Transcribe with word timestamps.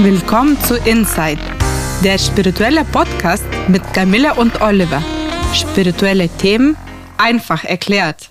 Willkommen 0.00 0.56
zu 0.60 0.76
Inside, 0.76 1.40
der 2.04 2.18
spirituelle 2.18 2.84
Podcast 2.84 3.44
mit 3.66 3.82
Camilla 3.92 4.34
und 4.34 4.60
Oliver. 4.60 5.02
Spirituelle 5.52 6.28
Themen 6.28 6.76
einfach 7.16 7.64
erklärt. 7.64 8.30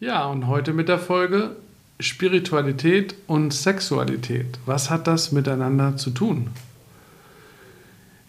Ja, 0.00 0.26
und 0.26 0.48
heute 0.48 0.72
mit 0.72 0.88
der 0.88 0.98
Folge 0.98 1.54
Spiritualität 2.00 3.14
und 3.28 3.54
Sexualität. 3.54 4.58
Was 4.66 4.90
hat 4.90 5.06
das 5.06 5.30
miteinander 5.30 5.96
zu 5.96 6.10
tun? 6.10 6.50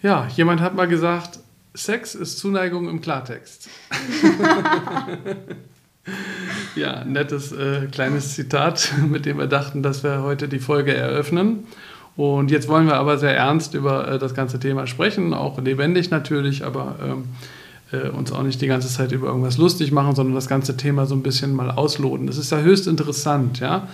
Ja, 0.03 0.27
jemand 0.35 0.61
hat 0.61 0.75
mal 0.75 0.87
gesagt, 0.87 1.39
Sex 1.73 2.13
ist 2.13 2.37
Zuneigung 2.37 2.87
im 2.87 3.01
Klartext. 3.01 3.67
Ja, 6.75 7.03
nettes 7.03 7.51
äh, 7.51 7.87
kleines 7.91 8.35
Zitat, 8.35 8.93
mit 9.09 9.25
dem 9.25 9.37
wir 9.37 9.47
dachten, 9.47 9.83
dass 9.83 10.03
wir 10.03 10.21
heute 10.23 10.47
die 10.47 10.59
Folge 10.59 10.93
eröffnen. 10.93 11.65
Und 12.15 12.51
jetzt 12.51 12.67
wollen 12.67 12.87
wir 12.87 12.95
aber 12.95 13.17
sehr 13.17 13.35
ernst 13.35 13.73
über 13.73 14.07
äh, 14.07 14.19
das 14.19 14.33
ganze 14.33 14.59
Thema 14.59 14.87
sprechen, 14.87 15.33
auch 15.33 15.61
lebendig 15.61 16.11
natürlich, 16.11 16.65
aber 16.65 16.95
ähm, 17.01 17.23
äh, 17.91 18.09
uns 18.09 18.31
auch 18.31 18.43
nicht 18.43 18.61
die 18.61 18.67
ganze 18.67 18.87
Zeit 18.87 19.11
über 19.11 19.27
irgendwas 19.27 19.57
lustig 19.57 19.91
machen, 19.91 20.15
sondern 20.15 20.35
das 20.35 20.47
ganze 20.47 20.77
Thema 20.77 21.05
so 21.05 21.15
ein 21.15 21.23
bisschen 21.23 21.53
mal 21.53 21.71
ausloten. 21.71 22.27
Das 22.27 22.37
ist 22.37 22.51
ja 22.51 22.59
höchst 22.59 22.87
interessant, 22.87 23.59
ja. 23.59 23.87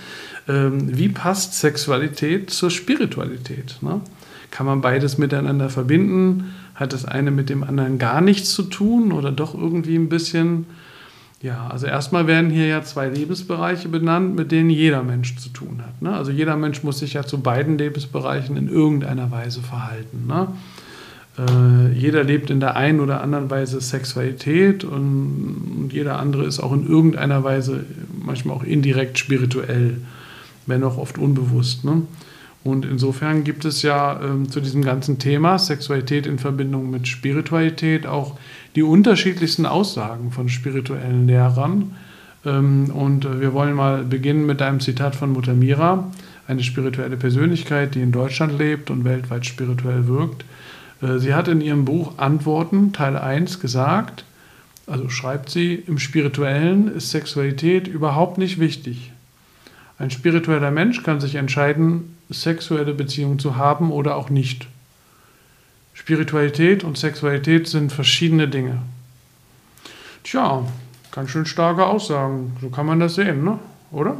Ähm, 0.48 0.98
wie 0.98 1.10
passt 1.10 1.56
Sexualität 1.56 2.50
zur 2.50 2.70
Spiritualität? 2.70 3.78
Ne? 3.82 4.02
Kann 4.52 4.66
man 4.66 4.82
beides 4.82 5.18
miteinander 5.18 5.70
verbinden? 5.70 6.54
Hat 6.76 6.94
das 6.94 7.06
eine 7.06 7.32
mit 7.32 7.50
dem 7.50 7.64
anderen 7.64 7.98
gar 7.98 8.22
nichts 8.22 8.54
zu 8.54 8.64
tun 8.64 9.12
oder 9.12 9.32
doch 9.32 9.56
irgendwie 9.56 9.96
ein 9.96 10.10
bisschen? 10.10 10.66
Ja, 11.46 11.68
also 11.68 11.86
erstmal 11.86 12.26
werden 12.26 12.50
hier 12.50 12.66
ja 12.66 12.82
zwei 12.82 13.08
Lebensbereiche 13.08 13.88
benannt, 13.88 14.36
mit 14.36 14.52
denen 14.52 14.72
jeder 14.72 15.04
Mensch 15.04 15.38
zu 15.38 15.50
tun 15.50 15.80
hat. 15.86 16.02
Ne? 16.02 16.12
Also 16.12 16.32
jeder 16.32 16.58
Mensch 16.58 16.82
muss 16.82 16.98
sich 16.98 17.14
ja 17.14 17.22
zu 17.22 17.40
beiden 17.40 17.78
Lebensbereichen 17.78 18.58
in 18.58 18.68
irgendeiner 18.68 19.30
Weise 19.30 19.62
verhalten. 19.62 20.26
Ne? 20.26 20.48
Äh, 21.38 21.92
jeder 21.94 22.24
lebt 22.24 22.50
in 22.50 22.60
der 22.60 22.76
einen 22.76 23.00
oder 23.00 23.22
anderen 23.22 23.52
Weise 23.52 23.80
Sexualität 23.80 24.84
und, 24.86 25.84
und, 25.84 25.94
jeder 25.94 26.18
andere 26.18 26.46
ist 26.46 26.60
auch 26.60 26.74
in 26.74 26.90
irgendeiner 26.90 27.44
Weise 27.44 27.86
manchmal 28.26 28.58
auch 28.58 28.64
indirekt 28.64 29.20
spirituell, 29.20 29.98
wenn 30.66 30.84
auch 30.84 30.98
oft 30.98 31.20
unbewusst. 31.20 31.86
Ne? 31.86 32.02
Und 32.66 32.84
insofern 32.84 33.44
gibt 33.44 33.64
es 33.64 33.84
ja 33.84 34.20
ähm, 34.24 34.50
zu 34.50 34.60
diesem 34.60 34.84
ganzen 34.84 35.20
Thema 35.20 35.60
Sexualität 35.60 36.26
in 36.26 36.40
Verbindung 36.40 36.90
mit 36.90 37.08
Spiritualität 37.08 38.08
auch 38.08 38.40
die 38.76 38.82
unterschiedlichsten 38.82 39.68
Aussagen 39.68 40.32
von 40.32 40.50
spirituellen 40.50 41.28
Lehrern. 41.28 41.96
Ähm, 42.44 42.90
und 42.90 43.40
wir 43.40 43.54
wollen 43.54 43.76
mal 43.76 44.04
beginnen 44.04 44.48
mit 44.48 44.64
einem 44.64 44.80
Zitat 44.80 45.16
von 45.16 45.32
Mutter 45.32 45.54
Mira, 45.54 46.12
eine 46.48 46.64
spirituelle 46.64 47.18
Persönlichkeit, 47.18 47.94
die 47.94 48.02
in 48.02 48.12
Deutschland 48.12 48.58
lebt 48.58 48.90
und 48.90 49.06
weltweit 49.06 49.46
spirituell 49.46 50.08
wirkt. 50.08 50.44
Äh, 51.04 51.20
sie 51.20 51.36
hat 51.36 51.48
in 51.48 51.62
ihrem 51.62 51.86
Buch 51.86 52.18
Antworten, 52.18 52.94
Teil 52.94 53.16
1, 53.16 53.60
gesagt, 53.60 54.26
also 54.88 55.08
schreibt 55.10 55.52
sie, 55.52 55.76
im 55.76 56.00
spirituellen 56.00 56.88
ist 56.96 57.12
Sexualität 57.12 57.88
überhaupt 57.88 58.40
nicht 58.40 58.60
wichtig. 58.60 59.12
Ein 59.98 60.12
spiritueller 60.12 60.72
Mensch 60.72 61.04
kann 61.04 61.22
sich 61.22 61.36
entscheiden, 61.36 62.18
sexuelle 62.30 62.94
Beziehungen 62.94 63.40
zu 63.40 63.56
haben 63.56 63.92
oder 63.92 64.16
auch 64.16 64.30
nicht. 64.30 64.68
Spiritualität 65.94 66.84
und 66.84 66.98
Sexualität 66.98 67.68
sind 67.68 67.92
verschiedene 67.92 68.48
Dinge. 68.48 68.80
Tja, 70.24 70.66
ganz 71.12 71.30
schön 71.30 71.46
starke 71.46 71.86
Aussagen. 71.86 72.58
So 72.62 72.70
kann 72.70 72.86
man 72.86 73.00
das 73.00 73.16
sehen, 73.16 73.44
ne? 73.44 73.60
oder? 73.92 74.18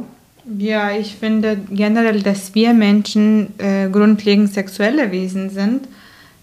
Ja, 0.58 0.92
ich 0.92 1.16
finde 1.16 1.58
generell, 1.70 2.22
dass 2.22 2.54
wir 2.54 2.72
Menschen 2.72 3.58
äh, 3.58 3.88
grundlegend 3.90 4.52
sexuelle 4.52 5.10
Wesen 5.10 5.50
sind. 5.50 5.88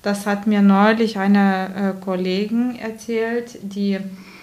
Das 0.02 0.28
hat 0.28 0.46
mir 0.46 0.62
neulich 0.62 1.18
eine 1.18 1.96
äh, 1.98 2.04
Kollegin 2.04 2.76
erzählt, 2.78 3.58
die, 3.62 3.98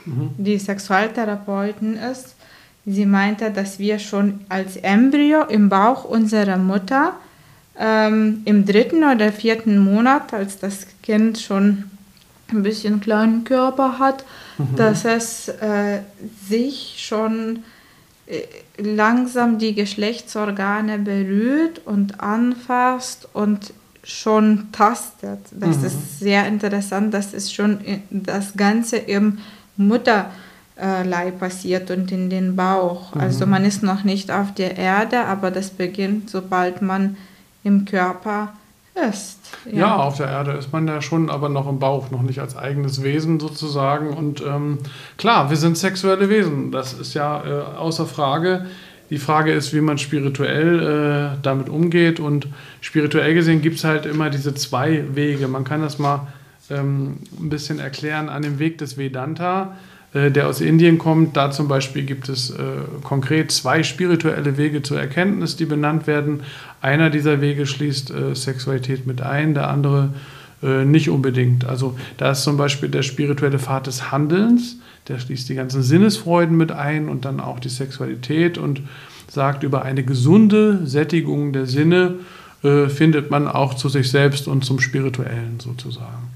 mhm. 0.06 0.30
die 0.38 0.58
Sexualtherapeutin 0.58 1.96
ist. 1.96 2.34
Sie 2.86 3.06
meinte, 3.06 3.50
dass 3.50 3.78
wir 3.78 3.98
schon 3.98 4.40
als 4.48 4.76
Embryo 4.76 5.44
im 5.44 5.68
Bauch 5.68 6.04
unserer 6.04 6.56
Mutter 6.56 7.14
ähm, 7.78 8.42
im 8.44 8.64
dritten 8.66 9.04
oder 9.04 9.32
vierten 9.32 9.78
Monat, 9.78 10.32
als 10.32 10.58
das 10.58 10.86
Kind 11.02 11.38
schon 11.38 11.84
ein 12.50 12.62
bisschen 12.62 13.00
kleinen 13.00 13.44
Körper 13.44 13.98
hat, 13.98 14.24
mhm. 14.58 14.76
dass 14.76 15.04
es 15.04 15.48
äh, 15.48 16.00
sich 16.48 16.96
schon 16.98 17.60
äh, 18.26 18.42
langsam 18.78 19.58
die 19.58 19.74
Geschlechtsorgane 19.74 20.98
berührt 20.98 21.82
und 21.84 22.20
anfasst 22.20 23.28
und 23.32 23.72
schon 24.02 24.68
tastet. 24.72 25.40
Das 25.52 25.78
mhm. 25.78 25.84
ist 25.84 26.20
sehr 26.20 26.46
interessant, 26.46 27.12
dass 27.14 27.34
es 27.34 27.52
schon 27.52 27.78
das 28.10 28.54
Ganze 28.56 28.96
im 28.96 29.38
Mutterleib 30.80 31.38
passiert 31.38 31.90
und 31.90 32.10
in 32.12 32.30
den 32.30 32.56
Bauch. 32.56 33.14
Mhm. 33.14 33.20
Also 33.20 33.46
man 33.46 33.64
ist 33.64 33.82
noch 33.82 34.04
nicht 34.04 34.30
auf 34.30 34.54
der 34.54 34.76
Erde, 34.76 35.24
aber 35.26 35.50
das 35.50 35.70
beginnt, 35.70 36.30
sobald 36.30 36.82
man 36.82 37.16
im 37.62 37.84
Körper 37.84 38.52
ist. 39.08 39.38
Ja. 39.66 39.78
ja. 39.78 39.96
auf 39.96 40.16
der 40.16 40.28
Erde 40.28 40.52
ist 40.52 40.72
man 40.72 40.86
ja 40.88 41.00
schon, 41.00 41.30
aber 41.30 41.48
noch 41.48 41.68
im 41.68 41.78
Bauch, 41.78 42.10
noch 42.10 42.22
nicht 42.22 42.40
als 42.40 42.56
eigenes 42.56 43.02
Wesen 43.02 43.38
sozusagen. 43.40 44.10
Und 44.10 44.42
ähm, 44.42 44.78
klar, 45.16 45.50
wir 45.50 45.56
sind 45.56 45.78
sexuelle 45.78 46.28
Wesen, 46.28 46.72
das 46.72 46.92
ist 46.92 47.14
ja 47.14 47.44
äh, 47.44 47.76
außer 47.76 48.06
Frage. 48.06 48.66
Die 49.10 49.18
Frage 49.18 49.52
ist, 49.52 49.74
wie 49.74 49.80
man 49.80 49.98
spirituell 49.98 51.34
äh, 51.34 51.38
damit 51.42 51.68
umgeht. 51.68 52.20
Und 52.20 52.46
spirituell 52.80 53.34
gesehen 53.34 53.60
gibt 53.60 53.78
es 53.78 53.84
halt 53.84 54.06
immer 54.06 54.30
diese 54.30 54.54
zwei 54.54 55.04
Wege. 55.14 55.48
Man 55.48 55.64
kann 55.64 55.82
das 55.82 55.98
mal 55.98 56.28
ähm, 56.70 57.16
ein 57.38 57.48
bisschen 57.48 57.80
erklären 57.80 58.28
an 58.28 58.42
dem 58.42 58.60
Weg 58.60 58.78
des 58.78 58.96
Vedanta 58.96 59.62
äh, 59.62 59.89
der 60.12 60.48
aus 60.48 60.60
Indien 60.60 60.98
kommt. 60.98 61.36
Da 61.36 61.50
zum 61.50 61.68
Beispiel 61.68 62.02
gibt 62.02 62.28
es 62.28 62.50
äh, 62.50 62.58
konkret 63.04 63.52
zwei 63.52 63.82
spirituelle 63.82 64.56
Wege 64.56 64.82
zur 64.82 64.98
Erkenntnis, 64.98 65.56
die 65.56 65.66
benannt 65.66 66.06
werden. 66.06 66.42
Einer 66.80 67.10
dieser 67.10 67.40
Wege 67.40 67.66
schließt 67.66 68.10
äh, 68.10 68.34
Sexualität 68.34 69.06
mit 69.06 69.22
ein, 69.22 69.54
der 69.54 69.68
andere 69.68 70.10
äh, 70.62 70.84
nicht 70.84 71.10
unbedingt. 71.10 71.64
Also 71.64 71.96
da 72.16 72.32
ist 72.32 72.42
zum 72.42 72.56
Beispiel 72.56 72.88
der 72.88 73.02
spirituelle 73.02 73.58
Pfad 73.58 73.86
des 73.86 74.10
Handelns, 74.10 74.76
der 75.08 75.18
schließt 75.18 75.48
die 75.48 75.54
ganzen 75.54 75.82
Sinnesfreuden 75.82 76.56
mit 76.56 76.72
ein 76.72 77.08
und 77.08 77.24
dann 77.24 77.40
auch 77.40 77.60
die 77.60 77.68
Sexualität 77.68 78.58
und 78.58 78.82
sagt, 79.28 79.62
über 79.62 79.82
eine 79.82 80.02
gesunde 80.02 80.86
Sättigung 80.86 81.52
der 81.52 81.66
Sinne 81.66 82.16
äh, 82.62 82.88
findet 82.88 83.30
man 83.30 83.48
auch 83.48 83.74
zu 83.74 83.88
sich 83.88 84.10
selbst 84.10 84.48
und 84.48 84.64
zum 84.64 84.80
Spirituellen 84.80 85.60
sozusagen. 85.60 86.29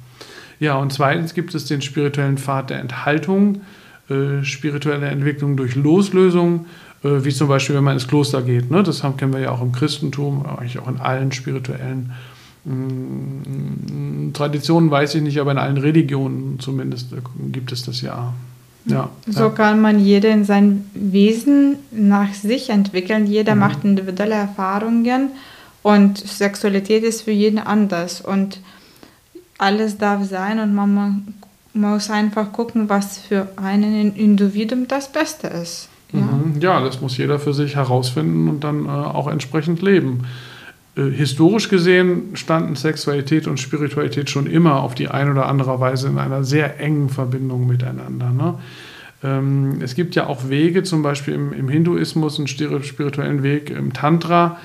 Ja, 0.60 0.76
und 0.76 0.92
zweitens 0.92 1.34
gibt 1.34 1.54
es 1.54 1.64
den 1.64 1.82
spirituellen 1.82 2.38
Pfad 2.38 2.70
der 2.70 2.80
Enthaltung, 2.80 3.62
äh, 4.08 4.44
spirituelle 4.44 5.06
Entwicklung 5.06 5.56
durch 5.56 5.74
Loslösung, 5.74 6.66
äh, 7.02 7.24
wie 7.24 7.32
zum 7.32 7.48
Beispiel, 7.48 7.76
wenn 7.76 7.84
man 7.84 7.94
ins 7.94 8.08
Kloster 8.08 8.42
geht. 8.42 8.70
Ne? 8.70 8.82
Das 8.82 9.02
haben, 9.02 9.16
kennen 9.16 9.32
wir 9.32 9.40
ja 9.40 9.50
auch 9.50 9.62
im 9.62 9.72
Christentum, 9.72 10.44
eigentlich 10.46 10.78
auch 10.78 10.88
in 10.88 10.98
allen 10.98 11.32
spirituellen 11.32 12.12
mh, 12.64 12.74
mm, 12.74 14.32
Traditionen, 14.32 14.90
weiß 14.90 15.14
ich 15.16 15.22
nicht, 15.22 15.40
aber 15.40 15.52
in 15.52 15.58
allen 15.58 15.78
Religionen 15.78 16.58
zumindest 16.60 17.12
äh, 17.12 17.16
gibt 17.52 17.72
es 17.72 17.82
das 17.84 18.00
ja. 18.00 18.32
Ja, 18.86 19.08
so 19.26 19.44
ja. 19.44 19.48
kann 19.48 19.80
man 19.80 19.98
jeder 19.98 20.30
in 20.30 20.44
sein 20.44 20.84
Wesen 20.92 21.76
nach 21.90 22.34
sich 22.34 22.68
entwickeln. 22.68 23.26
Jeder 23.26 23.54
mhm. 23.54 23.60
macht 23.60 23.84
individuelle 23.84 24.34
Erfahrungen 24.34 25.30
und 25.82 26.18
Sexualität 26.18 27.02
ist 27.02 27.22
für 27.22 27.30
jeden 27.30 27.58
anders. 27.58 28.20
Und 28.20 28.60
alles 29.58 29.98
darf 29.98 30.24
sein 30.24 30.58
und 30.58 30.74
man 30.74 31.34
muss 31.74 32.10
einfach 32.10 32.52
gucken, 32.52 32.88
was 32.88 33.18
für 33.18 33.48
einen 33.56 34.14
Individuum 34.14 34.86
das 34.88 35.10
Beste 35.10 35.48
ist. 35.48 35.88
Ja, 36.12 36.20
mhm. 36.20 36.60
ja 36.60 36.80
das 36.80 37.00
muss 37.00 37.16
jeder 37.16 37.38
für 37.38 37.52
sich 37.52 37.76
herausfinden 37.76 38.48
und 38.48 38.64
dann 38.64 38.86
äh, 38.86 38.88
auch 38.88 39.26
entsprechend 39.28 39.82
leben. 39.82 40.24
Äh, 40.96 41.10
historisch 41.10 41.68
gesehen 41.68 42.36
standen 42.36 42.76
Sexualität 42.76 43.48
und 43.48 43.58
Spiritualität 43.58 44.30
schon 44.30 44.46
immer 44.46 44.80
auf 44.82 44.94
die 44.94 45.08
eine 45.08 45.32
oder 45.32 45.46
andere 45.46 45.80
Weise 45.80 46.08
in 46.08 46.18
einer 46.18 46.44
sehr 46.44 46.78
engen 46.80 47.08
Verbindung 47.08 47.66
miteinander. 47.66 48.30
Ne? 48.30 48.54
Ähm, 49.24 49.78
es 49.80 49.96
gibt 49.96 50.14
ja 50.14 50.26
auch 50.28 50.48
Wege, 50.48 50.84
zum 50.84 51.02
Beispiel 51.02 51.34
im, 51.34 51.52
im 51.52 51.68
Hinduismus, 51.68 52.38
einen 52.38 52.46
spirituellen 52.46 53.42
Weg, 53.42 53.70
im 53.70 53.92
Tantra, 53.92 54.58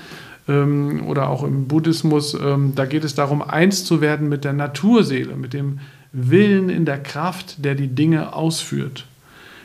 ähm, 0.50 1.06
oder 1.06 1.28
auch 1.28 1.44
im 1.44 1.68
Buddhismus, 1.68 2.34
ähm, 2.34 2.72
da 2.74 2.84
geht 2.84 3.04
es 3.04 3.14
darum, 3.14 3.40
eins 3.40 3.84
zu 3.84 4.00
werden 4.00 4.28
mit 4.28 4.44
der 4.44 4.52
Naturseele, 4.52 5.36
mit 5.36 5.52
dem 5.52 5.78
Willen 6.12 6.68
in 6.68 6.84
der 6.84 6.98
Kraft, 6.98 7.64
der 7.64 7.74
die 7.76 7.88
Dinge 7.88 8.34
ausführt. 8.34 9.06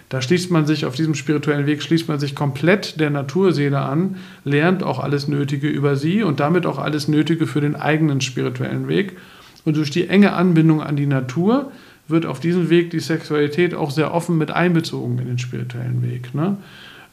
Da 0.09 0.21
schließt 0.21 0.51
man 0.51 0.67
sich 0.67 0.85
auf 0.85 0.95
diesem 0.95 1.15
spirituellen 1.15 1.65
Weg, 1.65 1.81
schließt 1.81 2.07
man 2.07 2.19
sich 2.19 2.35
komplett 2.35 2.99
der 2.99 3.09
Naturseele 3.09 3.79
an, 3.79 4.17
lernt 4.43 4.83
auch 4.83 4.99
alles 4.99 5.27
Nötige 5.27 5.67
über 5.67 5.95
sie 5.95 6.21
und 6.21 6.39
damit 6.39 6.67
auch 6.67 6.77
alles 6.77 7.07
Nötige 7.07 7.47
für 7.47 7.61
den 7.61 7.75
eigenen 7.75 8.21
spirituellen 8.21 8.87
Weg. 8.87 9.17
Und 9.65 9.77
durch 9.77 9.89
die 9.89 10.07
enge 10.07 10.33
Anbindung 10.33 10.83
an 10.83 10.95
die 10.95 11.07
Natur 11.07 11.71
wird 12.07 12.27
auf 12.27 12.39
diesem 12.39 12.69
Weg 12.69 12.91
die 12.91 12.99
Sexualität 12.99 13.73
auch 13.73 13.89
sehr 13.89 14.13
offen 14.13 14.37
mit 14.37 14.51
einbezogen 14.51 15.17
in 15.17 15.25
den 15.25 15.39
spirituellen 15.39 16.03
Weg. 16.03 16.35
Ne? 16.35 16.57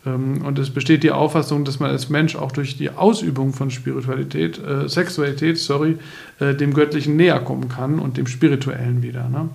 Ähm, 0.05 0.43
und 0.45 0.59
es 0.59 0.71
besteht 0.71 1.03
die 1.03 1.11
Auffassung, 1.11 1.65
dass 1.65 1.81
man 1.81 1.91
als 1.91 2.09
Mensch 2.09 2.37
auch 2.37 2.53
durch 2.53 2.77
die 2.77 2.91
Ausübung 2.91 3.53
von 3.53 3.71
Spiritualität, 3.71 4.59
äh, 4.59 4.89
Sexualität, 4.89 5.59
sorry, 5.59 5.99
äh, 6.41 6.55
dem 6.55 6.75
Göttlichen 6.75 7.17
näher 7.17 7.41
kommen 7.41 7.69
kann 7.69 7.99
und 7.99 8.17
dem 8.17 8.27
Spirituellen 8.27 9.03
wieder. 9.03 9.29
Ne? 9.29 9.49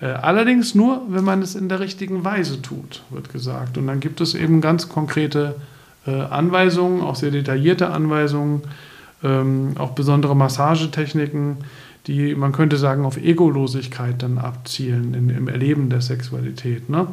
Äh, 0.00 0.06
allerdings 0.06 0.74
nur, 0.74 1.02
wenn 1.08 1.24
man 1.24 1.42
es 1.42 1.54
in 1.54 1.68
der 1.68 1.80
richtigen 1.80 2.24
Weise 2.24 2.60
tut, 2.60 3.02
wird 3.10 3.32
gesagt. 3.32 3.78
Und 3.78 3.86
dann 3.86 4.00
gibt 4.00 4.20
es 4.20 4.34
eben 4.34 4.60
ganz 4.60 4.88
konkrete 4.88 5.54
äh, 6.06 6.10
Anweisungen, 6.10 7.02
auch 7.02 7.16
sehr 7.16 7.30
detaillierte 7.30 7.90
Anweisungen, 7.90 8.62
ähm, 9.22 9.74
auch 9.78 9.92
besondere 9.92 10.36
Massagetechniken, 10.36 11.58
die, 12.06 12.34
man 12.34 12.52
könnte 12.52 12.76
sagen, 12.76 13.04
auf 13.04 13.16
Egolosigkeit 13.16 14.22
dann 14.22 14.38
abzielen 14.38 15.14
in, 15.14 15.30
im 15.30 15.48
Erleben 15.48 15.88
der 15.88 16.02
Sexualität. 16.02 16.90
Ne? 16.90 17.06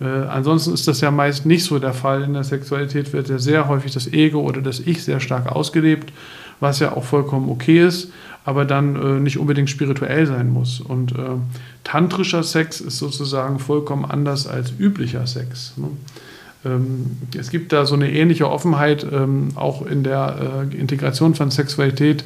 Äh, 0.00 0.04
ansonsten 0.04 0.74
ist 0.74 0.88
das 0.88 1.00
ja 1.00 1.10
meist 1.10 1.46
nicht 1.46 1.64
so 1.64 1.78
der 1.78 1.92
Fall. 1.92 2.22
In 2.22 2.32
der 2.32 2.44
Sexualität 2.44 3.12
wird 3.12 3.28
ja 3.28 3.38
sehr 3.38 3.68
häufig 3.68 3.92
das 3.92 4.12
Ego 4.12 4.40
oder 4.40 4.60
das 4.60 4.80
Ich 4.80 5.04
sehr 5.04 5.20
stark 5.20 5.50
ausgelebt, 5.50 6.12
was 6.58 6.80
ja 6.80 6.96
auch 6.96 7.04
vollkommen 7.04 7.48
okay 7.50 7.86
ist, 7.86 8.12
aber 8.44 8.64
dann 8.64 8.96
äh, 8.96 9.20
nicht 9.20 9.38
unbedingt 9.38 9.70
spirituell 9.70 10.26
sein 10.26 10.50
muss. 10.50 10.80
Und 10.80 11.12
äh, 11.12 11.36
tantrischer 11.84 12.42
Sex 12.42 12.80
ist 12.80 12.98
sozusagen 12.98 13.60
vollkommen 13.60 14.04
anders 14.04 14.48
als 14.48 14.72
üblicher 14.76 15.28
Sex. 15.28 15.74
Ne? 15.76 15.86
Ähm, 16.64 17.18
es 17.38 17.50
gibt 17.50 17.72
da 17.72 17.86
so 17.86 17.94
eine 17.94 18.10
ähnliche 18.10 18.50
Offenheit, 18.50 19.06
ähm, 19.12 19.50
auch 19.54 19.86
in 19.86 20.02
der 20.02 20.66
äh, 20.72 20.76
Integration 20.76 21.36
von 21.36 21.52
Sexualität 21.52 22.24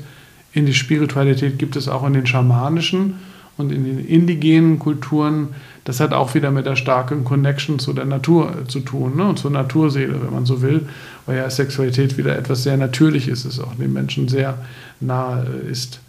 in 0.57 0.65
die 0.65 0.75
Spiritualität 0.75 1.59
gibt 1.59 1.77
es 1.77 1.87
auch 1.87 2.07
in 2.07 2.15
den 2.15 2.27
schamanischen 2.27 3.17
und 3.59 3.71
in 3.71 3.85
den 3.85 3.99
indigenen 3.99 4.79
Kulturen. 4.79 5.49
Das 5.85 6.01
hat 6.01 6.15
auch 6.15 6.35
wieder 6.35 6.51
mit 6.51 6.65
der 6.65 6.77
starken 6.77 7.25
Connection 7.25 7.79
zu 7.79 7.93
der 7.93 8.07
Natur 8.07 8.67
zu 8.67 8.81
tun, 8.81 9.19
ne? 9.19 9.29
und 9.29 9.39
zur 9.39 9.51
Naturseele, 9.51 10.15
wenn 10.23 10.33
man 10.33 10.47
so 10.47 10.63
will, 10.63 10.89
weil 11.27 11.37
ja 11.37 11.51
Sexualität 11.51 12.17
wieder 12.17 12.39
etwas 12.39 12.63
sehr 12.63 12.79
Natürliches 12.79 13.45
ist, 13.45 13.61
auch 13.61 13.75
den 13.75 13.93
Menschen 13.93 14.29
sehr 14.29 14.57
nahe 14.99 15.45
ist. 15.71 16.01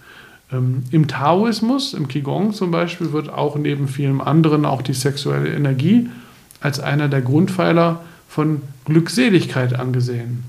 Ähm, 0.53 0.83
Im 0.91 1.09
Taoismus, 1.09 1.93
im 1.93 2.07
Qigong 2.07 2.53
zum 2.53 2.71
Beispiel, 2.71 3.11
wird 3.11 3.27
auch 3.27 3.57
neben 3.57 3.89
vielem 3.89 4.21
anderen 4.21 4.63
auch 4.65 4.81
die 4.81 4.93
sexuelle 4.93 5.49
Energie 5.49 6.07
als 6.61 6.79
einer 6.79 7.09
der 7.09 7.21
Grundpfeiler 7.21 7.99
von 8.29 8.61
Glückseligkeit 8.85 9.77
angesehen. 9.77 10.45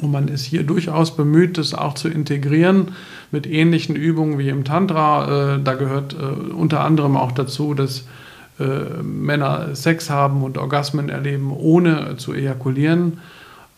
Und 0.00 0.12
man 0.12 0.28
ist 0.28 0.44
hier 0.44 0.62
durchaus 0.62 1.16
bemüht, 1.16 1.58
das 1.58 1.74
auch 1.74 1.94
zu 1.94 2.08
integrieren 2.08 2.92
mit 3.30 3.46
ähnlichen 3.46 3.96
Übungen 3.96 4.38
wie 4.38 4.48
im 4.48 4.64
Tantra. 4.64 5.56
Äh, 5.56 5.62
da 5.62 5.74
gehört 5.74 6.14
äh, 6.14 6.52
unter 6.52 6.80
anderem 6.80 7.16
auch 7.16 7.32
dazu, 7.32 7.74
dass 7.74 8.06
äh, 8.60 9.02
Männer 9.02 9.74
Sex 9.74 10.08
haben 10.08 10.42
und 10.42 10.56
Orgasmen 10.56 11.08
erleben, 11.08 11.52
ohne 11.52 12.16
zu 12.16 12.32
ejakulieren, 12.32 13.18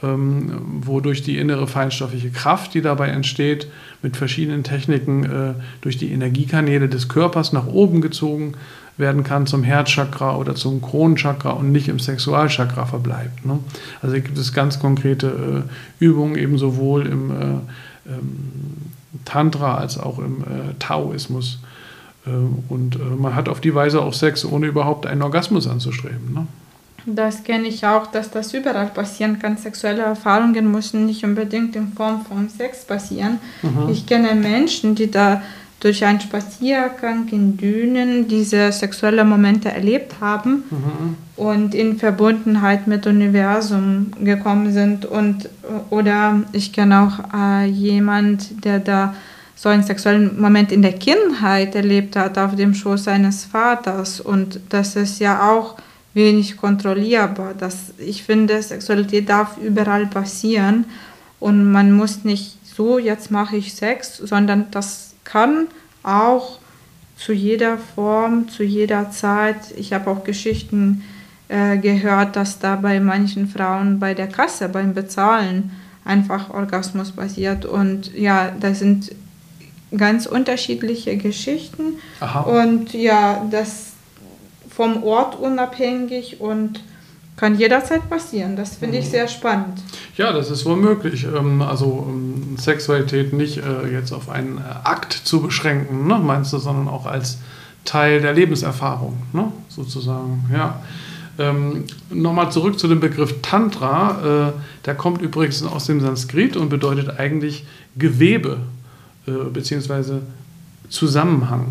ähm, 0.03 0.53
wodurch 0.83 1.23
die 1.23 1.39
innere 1.39 1.67
feinstoffliche 1.67 2.31
Kraft, 2.31 2.75
die 2.75 2.83
dabei 2.83 3.09
entsteht, 3.09 3.69
mit 4.03 4.17
verschiedenen 4.17 4.65
Techniken 4.65 5.57
durch 5.83 5.99
die 5.99 6.11
Energiekanäle 6.11 6.89
des 6.89 7.11
Körpers 7.11 7.53
nach 7.53 7.67
oben 7.67 8.01
gezogen 8.01 8.55
werden 9.01 9.25
kann 9.25 9.47
zum 9.47 9.63
Herzchakra 9.65 10.37
oder 10.37 10.55
zum 10.55 10.81
Kronenchakra 10.81 11.51
und 11.51 11.73
nicht 11.73 11.89
im 11.89 11.99
Sexualchakra 11.99 12.87
verbleibt. 12.87 13.45
Ne? 13.45 13.59
Also 14.03 14.15
gibt 14.15 14.39
es 14.39 14.53
ganz 14.53 14.79
konkrete 14.79 15.65
äh, 15.99 16.05
Übungen, 16.05 16.37
eben 16.37 16.59
sowohl 16.59 17.07
im 17.07 17.31
äh, 17.31 17.45
ähm, 18.07 18.39
Tantra 19.25 19.77
als 19.77 19.99
auch 19.99 20.19
im 20.19 20.43
äh, 20.43 20.75
Taoismus. 20.79 21.59
Äh, 22.27 22.31
und 22.69 22.97
äh, 22.97 22.99
man 22.99 23.35
hat 23.35 23.49
auf 23.49 23.61
die 23.61 23.75
Weise 23.75 24.01
auch 24.03 24.15
Sex, 24.15 24.45
ohne 24.45 24.67
überhaupt 24.67 25.07
einen 25.07 25.23
Orgasmus 25.23 25.67
anzustreben. 25.67 26.33
Ne? 26.33 26.47
Das 27.07 27.43
kenne 27.45 27.67
ich 27.67 27.87
auch, 27.87 28.07
dass 28.07 28.31
das 28.31 28.53
überall 28.53 28.89
passieren 28.89 29.39
kann. 29.39 29.57
Sexuelle 29.57 30.03
Erfahrungen 30.03 30.71
müssen 30.71 31.07
nicht 31.07 31.25
unbedingt 31.25 31.75
in 31.77 31.93
Form 31.93 32.25
von 32.27 32.49
Sex 32.49 32.85
passieren. 32.85 33.39
Mhm. 33.63 33.89
Ich 33.91 34.07
kenne 34.07 34.35
Menschen, 34.35 34.95
die 34.95 35.11
da 35.11 35.43
durch 35.81 36.05
einen 36.05 36.21
Spaziergang 36.21 37.27
in 37.31 37.57
Dünen 37.57 38.29
diese 38.29 38.71
sexuellen 38.71 39.29
Momente 39.29 39.71
erlebt 39.71 40.17
haben 40.21 40.65
mhm. 40.71 41.17
und 41.37 41.75
in 41.75 41.99
Verbundenheit 41.99 42.87
mit 42.87 43.07
Universum 43.07 44.13
gekommen 44.21 44.73
sind. 44.73 45.07
Und, 45.07 45.49
oder 45.89 46.43
ich 46.53 46.73
kenne 46.75 47.01
auch 47.01 47.35
äh, 47.35 47.65
jemand, 47.67 48.65
der 48.65 48.79
da 48.79 49.15
so 49.57 49.71
einen 49.71 49.83
sexuellen 49.83 50.41
Moment 50.41 50.71
in 50.71 50.83
der 50.83 50.93
Kindheit 50.93 51.75
erlebt 51.75 52.15
hat, 52.15 52.37
auf 52.37 52.57
dem 52.57 52.75
Schoß 52.75 53.05
seines 53.05 53.47
Vaters. 53.47 54.21
Und 54.21 54.61
das 54.69 54.97
ist 54.97 55.19
ja 55.19 55.51
auch 55.51 55.77
wenig 56.13 56.59
kontrollierbar. 56.59 57.55
Das, 57.59 57.95
ich 57.99 58.23
finde, 58.23 58.63
Sexualität 58.63 59.29
darf 59.29 59.57
überall 59.59 60.07
passieren 60.07 60.85
und 61.39 61.71
man 61.71 61.93
muss 61.93 62.25
nicht 62.25 62.59
so, 62.65 62.99
jetzt 62.99 63.31
mache 63.31 63.57
ich 63.57 63.75
Sex, 63.75 64.19
sondern 64.19 64.67
das 64.71 65.10
kann 65.31 65.69
auch 66.03 66.59
zu 67.17 67.33
jeder 67.33 67.79
Form, 67.79 68.49
zu 68.49 68.63
jeder 68.63 69.11
Zeit. 69.11 69.73
Ich 69.77 69.93
habe 69.93 70.11
auch 70.11 70.25
Geschichten 70.25 71.05
äh, 71.49 71.77
gehört, 71.79 72.37
dass 72.37 72.59
da 72.59 72.77
bei 72.77 73.01
manchen 73.01 73.49
Frauen 73.49 74.01
bei 74.01 74.15
der 74.15 74.29
Kasse 74.29 74.69
beim 74.69 74.95
Bezahlen 74.95 75.73
einfach 76.05 76.51
Orgasmus 76.51 77.13
passiert. 77.13 77.67
Und 77.67 78.15
ja, 78.17 78.53
das 78.59 78.79
sind 78.79 79.15
ganz 79.97 80.27
unterschiedliche 80.27 81.17
Geschichten. 81.17 81.99
Aha. 82.21 82.41
Und 82.41 82.95
ja, 82.95 83.47
das 83.51 83.93
vom 84.71 85.03
Ort 85.03 85.39
unabhängig 85.39 86.41
und 86.41 86.83
kann 87.41 87.59
jederzeit 87.59 88.11
passieren. 88.11 88.55
Das 88.55 88.77
finde 88.77 88.99
ich 88.99 89.07
mhm. 89.07 89.11
sehr 89.11 89.27
spannend. 89.29 89.83
Ja, 90.19 90.31
das 90.31 90.51
ist 90.51 90.67
wohl 90.67 90.77
möglich. 90.77 91.25
Ähm, 91.25 91.63
also 91.63 92.07
ähm, 92.07 92.59
Sexualität 92.59 93.33
nicht 93.33 93.57
äh, 93.57 93.91
jetzt 93.91 94.13
auf 94.13 94.29
einen 94.29 94.59
äh, 94.59 94.61
Akt 94.85 95.15
zu 95.15 95.41
beschränken, 95.41 96.07
ne, 96.07 96.19
meinst 96.19 96.53
du, 96.53 96.59
sondern 96.59 96.87
auch 96.87 97.07
als 97.07 97.39
Teil 97.87 98.21
der 98.21 98.35
Lebenserfahrung, 98.35 99.23
ne, 99.33 99.51
sozusagen. 99.69 100.51
Ja. 100.53 100.83
Ähm, 101.39 101.85
Nochmal 102.11 102.53
zurück 102.53 102.79
zu 102.79 102.89
dem 102.89 103.01
Begriff 103.01 103.41
Tantra. 103.41 104.51
Äh, 104.51 104.53
der 104.85 104.95
kommt 104.95 105.23
übrigens 105.23 105.63
aus 105.63 105.87
dem 105.87 106.03
Sanskrit 106.03 106.59
und 106.59 106.69
bedeutet 106.69 107.19
eigentlich 107.19 107.65
Gewebe 107.97 108.59
äh, 109.27 109.31
bzw. 109.51 110.19
Zusammenhang. 110.91 111.69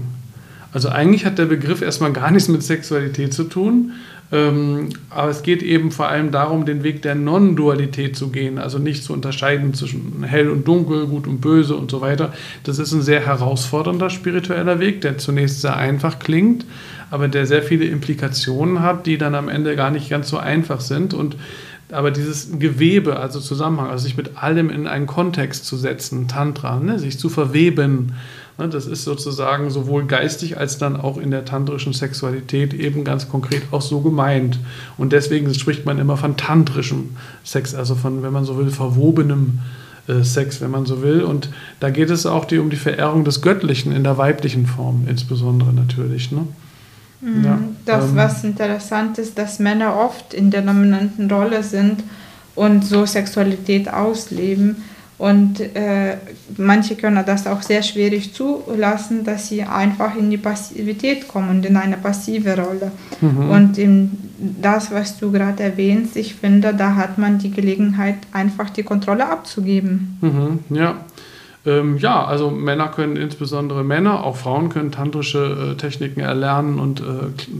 Also 0.71 0.89
eigentlich 0.89 1.25
hat 1.25 1.37
der 1.37 1.45
Begriff 1.45 1.83
erstmal 1.83 2.11
gar 2.11 2.31
nichts 2.31 2.47
mit 2.47 2.63
Sexualität 2.63 3.33
zu 3.35 3.43
tun, 3.43 3.93
aber 4.31 5.29
es 5.29 5.41
geht 5.41 5.63
eben 5.63 5.91
vor 5.91 6.07
allem 6.07 6.31
darum, 6.31 6.65
den 6.65 6.83
Weg 6.83 7.01
der 7.01 7.15
Non-Dualität 7.15 8.15
zu 8.15 8.29
gehen, 8.29 8.59
also 8.59 8.77
nicht 8.77 9.03
zu 9.03 9.13
unterscheiden 9.13 9.73
zwischen 9.73 10.23
hell 10.23 10.51
und 10.51 10.67
dunkel, 10.67 11.07
gut 11.07 11.25
und 11.25 11.41
böse 11.41 11.75
und 11.75 11.89
so 11.89 12.01
weiter. 12.01 12.31
Das 12.63 12.77
ist 12.77 12.91
ein 12.91 13.01
sehr 13.01 13.25
herausfordernder 13.25 14.11
spiritueller 14.11 14.79
Weg, 14.79 15.01
der 15.01 15.17
zunächst 15.17 15.61
sehr 15.61 15.75
einfach 15.75 16.19
klingt, 16.19 16.65
aber 17.09 17.27
der 17.27 17.47
sehr 17.47 17.63
viele 17.63 17.85
Implikationen 17.85 18.83
hat, 18.83 19.07
die 19.07 19.17
dann 19.17 19.33
am 19.33 19.49
Ende 19.49 19.75
gar 19.75 19.89
nicht 19.89 20.11
ganz 20.11 20.29
so 20.29 20.37
einfach 20.37 20.81
sind. 20.81 21.15
Und 21.15 21.35
aber 21.91 22.11
dieses 22.11 22.59
Gewebe, 22.59 23.19
also 23.19 23.39
Zusammenhang, 23.39 23.89
also 23.89 24.03
sich 24.03 24.15
mit 24.15 24.37
allem 24.37 24.69
in 24.69 24.85
einen 24.85 25.07
Kontext 25.07 25.65
zu 25.65 25.75
setzen, 25.75 26.27
Tantra, 26.27 26.79
ne, 26.79 26.99
sich 26.99 27.17
zu 27.17 27.29
verweben, 27.29 28.13
das 28.67 28.85
ist 28.85 29.03
sozusagen 29.03 29.69
sowohl 29.69 30.05
geistig 30.05 30.57
als 30.57 30.77
dann 30.77 30.95
auch 30.95 31.17
in 31.17 31.31
der 31.31 31.45
tantrischen 31.45 31.93
Sexualität 31.93 32.73
eben 32.73 33.03
ganz 33.03 33.29
konkret 33.29 33.63
auch 33.71 33.81
so 33.81 34.01
gemeint. 34.01 34.59
Und 34.97 35.13
deswegen 35.13 35.53
spricht 35.53 35.85
man 35.85 35.99
immer 35.99 36.17
von 36.17 36.35
tantrischem 36.37 37.11
Sex, 37.43 37.73
also 37.75 37.95
von, 37.95 38.23
wenn 38.23 38.33
man 38.33 38.45
so 38.45 38.57
will, 38.57 38.69
verwobenem 38.69 39.59
äh, 40.07 40.23
Sex, 40.23 40.61
wenn 40.61 40.71
man 40.71 40.85
so 40.85 41.01
will. 41.01 41.21
Und 41.21 41.49
da 41.79 41.89
geht 41.89 42.09
es 42.09 42.25
auch 42.25 42.45
die, 42.45 42.57
um 42.57 42.69
die 42.69 42.75
Verehrung 42.75 43.23
des 43.23 43.41
Göttlichen 43.41 43.91
in 43.91 44.03
der 44.03 44.17
weiblichen 44.17 44.65
Form, 44.65 45.05
insbesondere 45.07 45.71
natürlich. 45.71 46.31
Ne? 46.31 46.47
Mhm. 47.21 47.45
Ja, 47.45 47.59
das, 47.85 48.05
ähm, 48.05 48.15
was 48.15 48.43
interessant 48.43 49.17
ist, 49.17 49.37
dass 49.37 49.59
Männer 49.59 49.95
oft 49.95 50.33
in 50.33 50.51
der 50.51 50.61
dominanten 50.61 51.29
Rolle 51.31 51.63
sind 51.63 52.03
und 52.55 52.85
so 52.85 53.05
Sexualität 53.05 53.91
ausleben 53.91 54.77
und 55.19 55.59
äh, 55.59 56.15
manche 56.57 56.95
können 56.95 57.23
das 57.25 57.45
auch 57.45 57.61
sehr 57.61 57.83
schwierig 57.83 58.33
zulassen, 58.33 59.25
dass 59.25 59.49
sie 59.49 59.63
einfach 59.63 60.15
in 60.15 60.29
die 60.31 60.37
Passivität 60.37 61.27
kommen, 61.27 61.61
in 61.61 61.75
eine 61.75 61.97
passive 61.97 62.55
Rolle. 62.57 62.93
Mhm. 63.19 63.49
Und 63.49 63.77
in 63.77 64.11
das, 64.39 64.91
was 64.91 65.19
du 65.19 65.29
gerade 65.29 65.61
erwähnst, 65.61 66.15
ich 66.15 66.35
finde, 66.35 66.73
da 66.73 66.95
hat 66.95 67.17
man 67.17 67.37
die 67.37 67.51
Gelegenheit, 67.51 68.15
einfach 68.31 68.69
die 68.69 68.83
Kontrolle 68.83 69.29
abzugeben. 69.29 70.17
Mhm, 70.21 70.59
ja. 70.69 70.95
Ähm, 71.65 71.97
ja, 71.97 72.23
also 72.23 72.49
Männer 72.49 72.87
können 72.87 73.17
insbesondere 73.17 73.83
Männer, 73.83 74.23
auch 74.23 74.37
Frauen 74.37 74.69
können 74.69 74.93
tantrische 74.93 75.73
äh, 75.73 75.75
Techniken 75.75 76.21
erlernen 76.21 76.79
und 76.79 77.01
äh, 77.01 77.03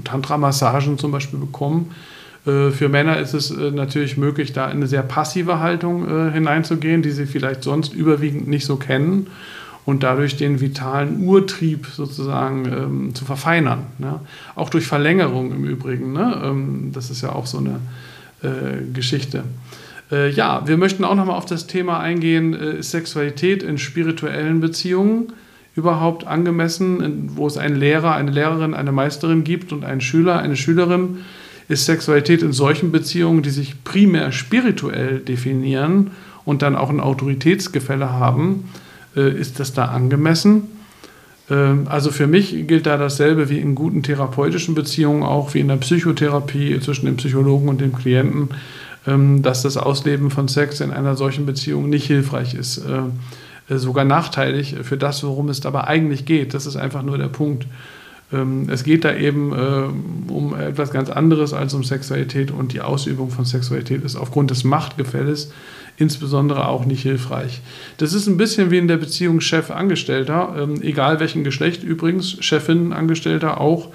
Tantra-Massagen 0.05 0.97
zum 0.97 1.11
Beispiel 1.11 1.39
bekommen. 1.39 1.91
Äh, 2.45 2.71
für 2.71 2.89
Männer 2.89 3.19
ist 3.19 3.33
es 3.33 3.51
äh, 3.51 3.71
natürlich 3.71 4.17
möglich, 4.17 4.53
da 4.53 4.65
in 4.65 4.77
eine 4.77 4.87
sehr 4.87 5.03
passive 5.03 5.59
Haltung 5.59 6.07
äh, 6.07 6.31
hineinzugehen, 6.31 7.01
die 7.01 7.11
sie 7.11 7.25
vielleicht 7.25 7.63
sonst 7.63 7.93
überwiegend 7.93 8.47
nicht 8.47 8.65
so 8.65 8.77
kennen 8.77 9.27
und 9.85 10.03
dadurch 10.03 10.37
den 10.37 10.61
vitalen 10.61 11.25
Urtrieb 11.25 11.87
sozusagen 11.87 12.65
ähm, 12.65 13.15
zu 13.15 13.25
verfeinern. 13.25 13.83
Ne? 13.97 14.19
Auch 14.55 14.69
durch 14.69 14.85
Verlängerung 14.87 15.51
im 15.51 15.65
Übrigen. 15.65 16.13
Ne? 16.13 16.41
Ähm, 16.43 16.91
das 16.93 17.09
ist 17.09 17.21
ja 17.21 17.31
auch 17.33 17.45
so 17.45 17.59
eine 17.59 17.79
Geschichte. 18.93 19.43
Ja, 20.33 20.65
wir 20.65 20.77
möchten 20.77 21.03
auch 21.03 21.15
nochmal 21.15 21.35
auf 21.35 21.45
das 21.45 21.67
Thema 21.67 21.99
eingehen, 21.99 22.53
ist 22.53 22.91
Sexualität 22.91 23.63
in 23.63 23.77
spirituellen 23.77 24.61
Beziehungen 24.61 25.33
überhaupt 25.75 26.25
angemessen, 26.25 27.31
wo 27.35 27.47
es 27.47 27.57
einen 27.57 27.75
Lehrer, 27.75 28.15
eine 28.15 28.31
Lehrerin, 28.31 28.73
eine 28.73 28.93
Meisterin 28.93 29.43
gibt 29.43 29.73
und 29.73 29.83
einen 29.83 29.99
Schüler, 29.99 30.39
eine 30.39 30.55
Schülerin, 30.55 31.17
ist 31.69 31.85
Sexualität 31.85 32.41
in 32.41 32.51
solchen 32.51 32.91
Beziehungen, 32.91 33.43
die 33.43 33.51
sich 33.51 33.83
primär 33.83 34.31
spirituell 34.33 35.19
definieren 35.19 36.11
und 36.43 36.63
dann 36.63 36.75
auch 36.75 36.89
ein 36.89 36.99
Autoritätsgefälle 36.99 38.09
haben, 38.09 38.69
äh, 39.15 39.31
ist 39.31 39.59
das 39.59 39.71
da 39.73 39.85
angemessen? 39.85 40.63
Ähm, 41.49 41.85
also 41.87 42.09
für 42.09 42.25
mich 42.25 42.67
gilt 42.67 42.87
da 42.87 42.97
dasselbe 42.97 43.49
wie 43.49 43.59
in 43.59 43.75
guten 43.75 44.01
therapeutischen 44.01 44.73
Beziehungen, 44.73 45.21
auch 45.21 45.53
wie 45.53 45.59
in 45.59 45.67
der 45.67 45.77
Psychotherapie 45.77 46.79
zwischen 46.79 47.05
dem 47.05 47.17
Psychologen 47.17 47.69
und 47.69 47.79
dem 47.81 47.95
Klienten, 47.95 48.49
ähm, 49.05 49.43
dass 49.43 49.61
das 49.61 49.77
Ausleben 49.77 50.31
von 50.31 50.47
Sex 50.47 50.81
in 50.81 50.91
einer 50.91 51.15
solchen 51.15 51.45
Beziehung 51.45 51.87
nicht 51.87 52.07
hilfreich 52.07 52.55
ist. 52.55 52.79
Äh, 52.79 53.77
sogar 53.77 54.03
nachteilig 54.03 54.77
für 54.81 54.97
das, 54.97 55.23
worum 55.23 55.49
es 55.49 55.59
dabei 55.59 55.83
eigentlich 55.83 56.25
geht. 56.25 56.55
Das 56.55 56.65
ist 56.65 56.75
einfach 56.75 57.03
nur 57.03 57.19
der 57.19 57.27
Punkt. 57.27 57.67
Ähm, 58.31 58.67
es 58.69 58.83
geht 58.83 59.05
da 59.05 59.15
eben 59.15 59.53
äh, 59.53 60.31
um 60.31 60.55
etwas 60.55 60.91
ganz 60.91 61.09
anderes 61.09 61.53
als 61.53 61.73
um 61.73 61.83
Sexualität 61.83 62.51
und 62.51 62.73
die 62.73 62.81
Ausübung 62.81 63.29
von 63.31 63.45
Sexualität 63.45 64.03
ist 64.03 64.15
aufgrund 64.15 64.51
des 64.51 64.63
Machtgefälles 64.63 65.51
insbesondere 65.97 66.67
auch 66.67 66.85
nicht 66.85 67.01
hilfreich. 67.03 67.61
Das 67.97 68.13
ist 68.13 68.27
ein 68.27 68.37
bisschen 68.37 68.71
wie 68.71 68.77
in 68.77 68.87
der 68.87 68.97
Beziehung 68.97 69.41
Chef-Angestellter, 69.41 70.55
ähm, 70.57 70.81
egal 70.81 71.19
welchen 71.19 71.43
Geschlecht 71.43 71.83
übrigens, 71.83 72.37
Chefin, 72.43 72.93
Angestellter 72.93 73.59
auch. 73.59 73.89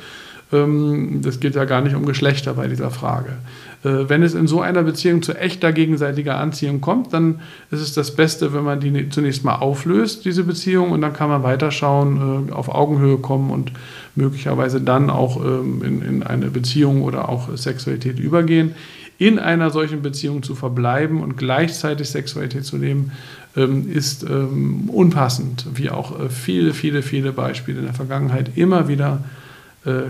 Ähm, 0.52 1.20
das 1.22 1.40
geht 1.40 1.54
ja 1.54 1.64
gar 1.64 1.80
nicht 1.80 1.94
um 1.94 2.04
Geschlechter 2.04 2.54
bei 2.54 2.68
dieser 2.68 2.90
Frage. 2.90 3.38
Äh, 3.84 4.08
wenn 4.08 4.22
es 4.22 4.34
in 4.34 4.46
so 4.46 4.60
einer 4.60 4.82
Beziehung 4.82 5.22
zu 5.22 5.32
echter 5.32 5.72
gegenseitiger 5.72 6.38
Anziehung 6.38 6.80
kommt, 6.80 7.12
dann 7.12 7.40
ist 7.70 7.80
es 7.80 7.94
das 7.94 8.14
Beste, 8.14 8.52
wenn 8.52 8.64
man 8.64 8.80
die 8.80 8.90
ne-, 8.90 9.08
zunächst 9.08 9.44
mal 9.44 9.56
auflöst, 9.56 10.24
diese 10.26 10.44
Beziehung, 10.44 10.90
und 10.90 11.00
dann 11.00 11.14
kann 11.14 11.30
man 11.30 11.42
weiterschauen, 11.42 12.48
äh, 12.48 12.52
auf 12.52 12.68
Augenhöhe 12.68 13.16
kommen 13.16 13.50
und 13.50 13.72
möglicherweise 14.14 14.80
dann 14.80 15.10
auch 15.10 15.44
ähm, 15.44 15.82
in, 15.84 16.02
in 16.02 16.22
eine 16.22 16.50
Beziehung 16.50 17.02
oder 17.02 17.28
auch 17.28 17.56
Sexualität 17.56 18.18
übergehen. 18.18 18.74
In 19.18 19.38
einer 19.38 19.70
solchen 19.70 20.02
Beziehung 20.02 20.42
zu 20.42 20.54
verbleiben 20.54 21.20
und 21.20 21.36
gleichzeitig 21.36 22.08
Sexualität 22.08 22.64
zu 22.64 22.76
leben, 22.76 23.12
ähm, 23.56 23.90
ist 23.90 24.24
ähm, 24.24 24.90
unpassend, 24.90 25.66
wie 25.74 25.90
auch 25.90 26.18
äh, 26.18 26.28
viele, 26.28 26.74
viele, 26.74 27.02
viele 27.02 27.32
Beispiele 27.32 27.78
in 27.78 27.84
der 27.84 27.94
Vergangenheit 27.94 28.56
immer 28.56 28.88
wieder 28.88 29.24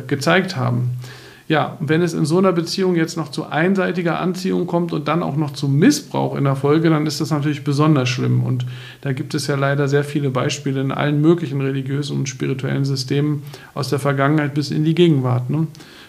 gezeigt 0.07 0.57
haben 0.57 0.93
ja, 1.47 1.77
wenn 1.81 2.01
es 2.01 2.15
in 2.15 2.25
so 2.25 2.39
einer 2.39 2.53
Beziehung 2.53 2.97
jetzt 2.97 3.19
noch 3.19 3.31
zu 3.31 3.47
einseitiger 3.47 4.19
Anziehung 4.19 4.67
kommt 4.67 4.95
und 4.95 5.09
dann 5.09 5.23
auch 5.23 5.37
noch 5.37 5.53
zu 5.53 5.69
Missbrauch 5.69 6.37
in 6.37 6.45
der 6.45 6.57
Folge, 6.57 6.89
dann 6.89 7.07
ist 7.07 7.21
das 7.21 7.31
natürlich 7.31 7.65
besonders 7.65 8.09
schlimm. 8.09 8.43
Und 8.43 8.65
da 9.03 9.13
gibt 9.13 9.35
es 9.35 9.47
ja 9.47 9.55
leider 9.55 9.87
sehr 9.87 10.05
viele 10.05 10.31
Beispiele 10.31 10.81
in 10.81 10.91
allen 10.91 11.21
möglichen 11.21 11.61
religiösen 11.61 12.17
und 12.17 12.29
spirituellen 12.31 12.87
Systemen 12.87 13.43
aus 13.75 13.91
der 13.91 13.99
Vergangenheit 13.99 14.55
bis 14.55 14.71
in 14.71 14.85
die 14.85 14.95
Gegenwart. 14.95 15.51
Ne? 15.51 15.67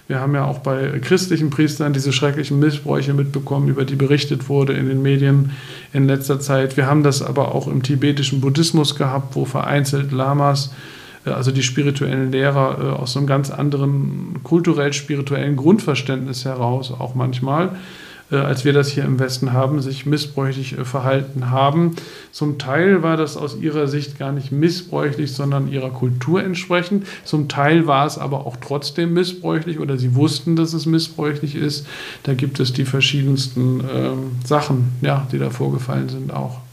Wir 0.08 0.22
haben 0.22 0.36
ja 0.36 0.46
auch 0.46 0.60
bei 0.60 1.00
christlichen 1.00 1.50
Priestern 1.50 1.92
diese 1.92 2.14
schrecklichen 2.14 2.60
Missbräuche 2.60 3.14
mitbekommen, 3.14 3.68
über 3.68 3.84
die 3.84 3.96
berichtet 3.96 4.48
wurde 4.48 4.72
in 4.72 4.88
den 4.88 5.02
Medien 5.02 5.52
in 5.92 6.08
letzter 6.08 6.40
Zeit. 6.40 6.78
Wir 6.78 6.86
haben 6.86 7.04
das 7.04 7.22
aber 7.22 7.54
auch 7.54 7.68
im 7.68 7.84
tibetischen 7.84 8.40
Buddhismus 8.40 8.96
gehabt, 8.96 9.36
wo 9.36 9.44
vereinzelt 9.44 10.14
Lamas 10.14 10.72
also 11.32 11.52
die 11.52 11.64
spirituellen 11.64 12.32
Lehrer 12.32 12.78
äh, 12.80 13.02
aus 13.02 13.18
einem 13.18 13.28
ganz 13.28 13.50
anderen 13.50 14.40
kulturell-spirituellen 14.44 15.56
Grundverständnis 15.56 16.46
heraus, 16.46 16.92
auch 16.92 17.16
manchmal, 17.16 17.76
äh, 18.32 18.36
als 18.38 18.66
wir 18.66 18.74
das 18.74 18.90
hier 18.90 19.04
im 19.04 19.20
Westen 19.20 19.54
haben, 19.54 19.82
sich 19.82 20.06
missbräuchlich 20.06 20.76
verhalten 20.84 21.50
haben. 21.52 21.96
Zum 22.32 22.58
Teil 22.58 23.04
war 23.04 23.18
das 23.18 23.38
aus 23.38 23.58
ihrer 23.60 23.88
Sicht 23.88 24.20
gar 24.20 24.32
nicht 24.32 24.52
missbräuchlich, 24.52 25.34
sondern 25.34 25.72
ihrer 25.72 25.90
Kultur 25.90 26.44
entsprechend. 26.44 27.08
Zum 27.24 27.48
Teil 27.48 27.88
war 27.88 28.06
es 28.06 28.18
aber 28.18 28.46
auch 28.46 28.58
trotzdem 28.58 29.14
missbräuchlich 29.14 29.80
oder 29.80 29.98
sie 29.98 30.16
wussten, 30.16 30.56
dass 30.56 30.74
es 30.74 30.86
missbräuchlich 30.86 31.56
ist. 31.56 31.88
Da 32.24 32.34
gibt 32.34 32.60
es 32.60 32.74
die 32.74 32.86
verschiedensten 32.86 33.84
ähm, 33.94 34.32
Sachen, 34.44 34.94
ja, 35.02 35.28
die 35.32 35.40
da 35.40 35.50
vorgefallen 35.50 36.10
sind 36.10 36.34
auch. 36.34 36.65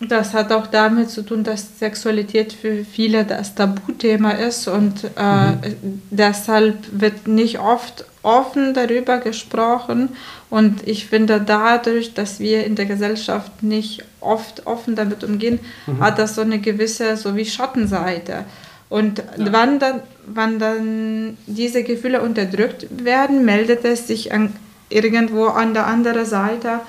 Das 0.00 0.32
hat 0.32 0.52
auch 0.52 0.68
damit 0.68 1.10
zu 1.10 1.22
tun, 1.22 1.42
dass 1.42 1.80
Sexualität 1.80 2.52
für 2.52 2.84
viele 2.84 3.24
das 3.24 3.56
Tabuthema 3.56 4.30
ist 4.30 4.68
und 4.68 5.04
äh, 5.16 5.50
mhm. 5.50 6.02
deshalb 6.10 6.76
wird 6.92 7.26
nicht 7.26 7.58
oft 7.58 8.04
offen 8.22 8.74
darüber 8.74 9.18
gesprochen. 9.18 10.10
Und 10.50 10.86
ich 10.86 11.06
finde, 11.06 11.40
dadurch, 11.40 12.14
dass 12.14 12.38
wir 12.38 12.64
in 12.64 12.76
der 12.76 12.86
Gesellschaft 12.86 13.62
nicht 13.62 14.04
oft 14.20 14.66
offen 14.66 14.94
damit 14.94 15.24
umgehen, 15.24 15.58
mhm. 15.86 16.00
hat 16.00 16.18
das 16.18 16.36
so 16.36 16.42
eine 16.42 16.60
gewisse, 16.60 17.16
so 17.16 17.34
wie 17.34 17.44
Schattenseite. 17.44 18.44
Und 18.88 19.18
ja. 19.18 19.52
wann, 19.52 19.78
dann, 19.78 20.00
wann 20.26 20.58
dann 20.58 21.36
diese 21.46 21.82
Gefühle 21.82 22.22
unterdrückt 22.22 22.86
werden, 23.04 23.44
meldet 23.44 23.84
es 23.84 24.06
sich 24.06 24.32
an, 24.32 24.54
irgendwo 24.90 25.46
an 25.46 25.74
der 25.74 25.86
anderen 25.86 26.24
Seite 26.24 26.80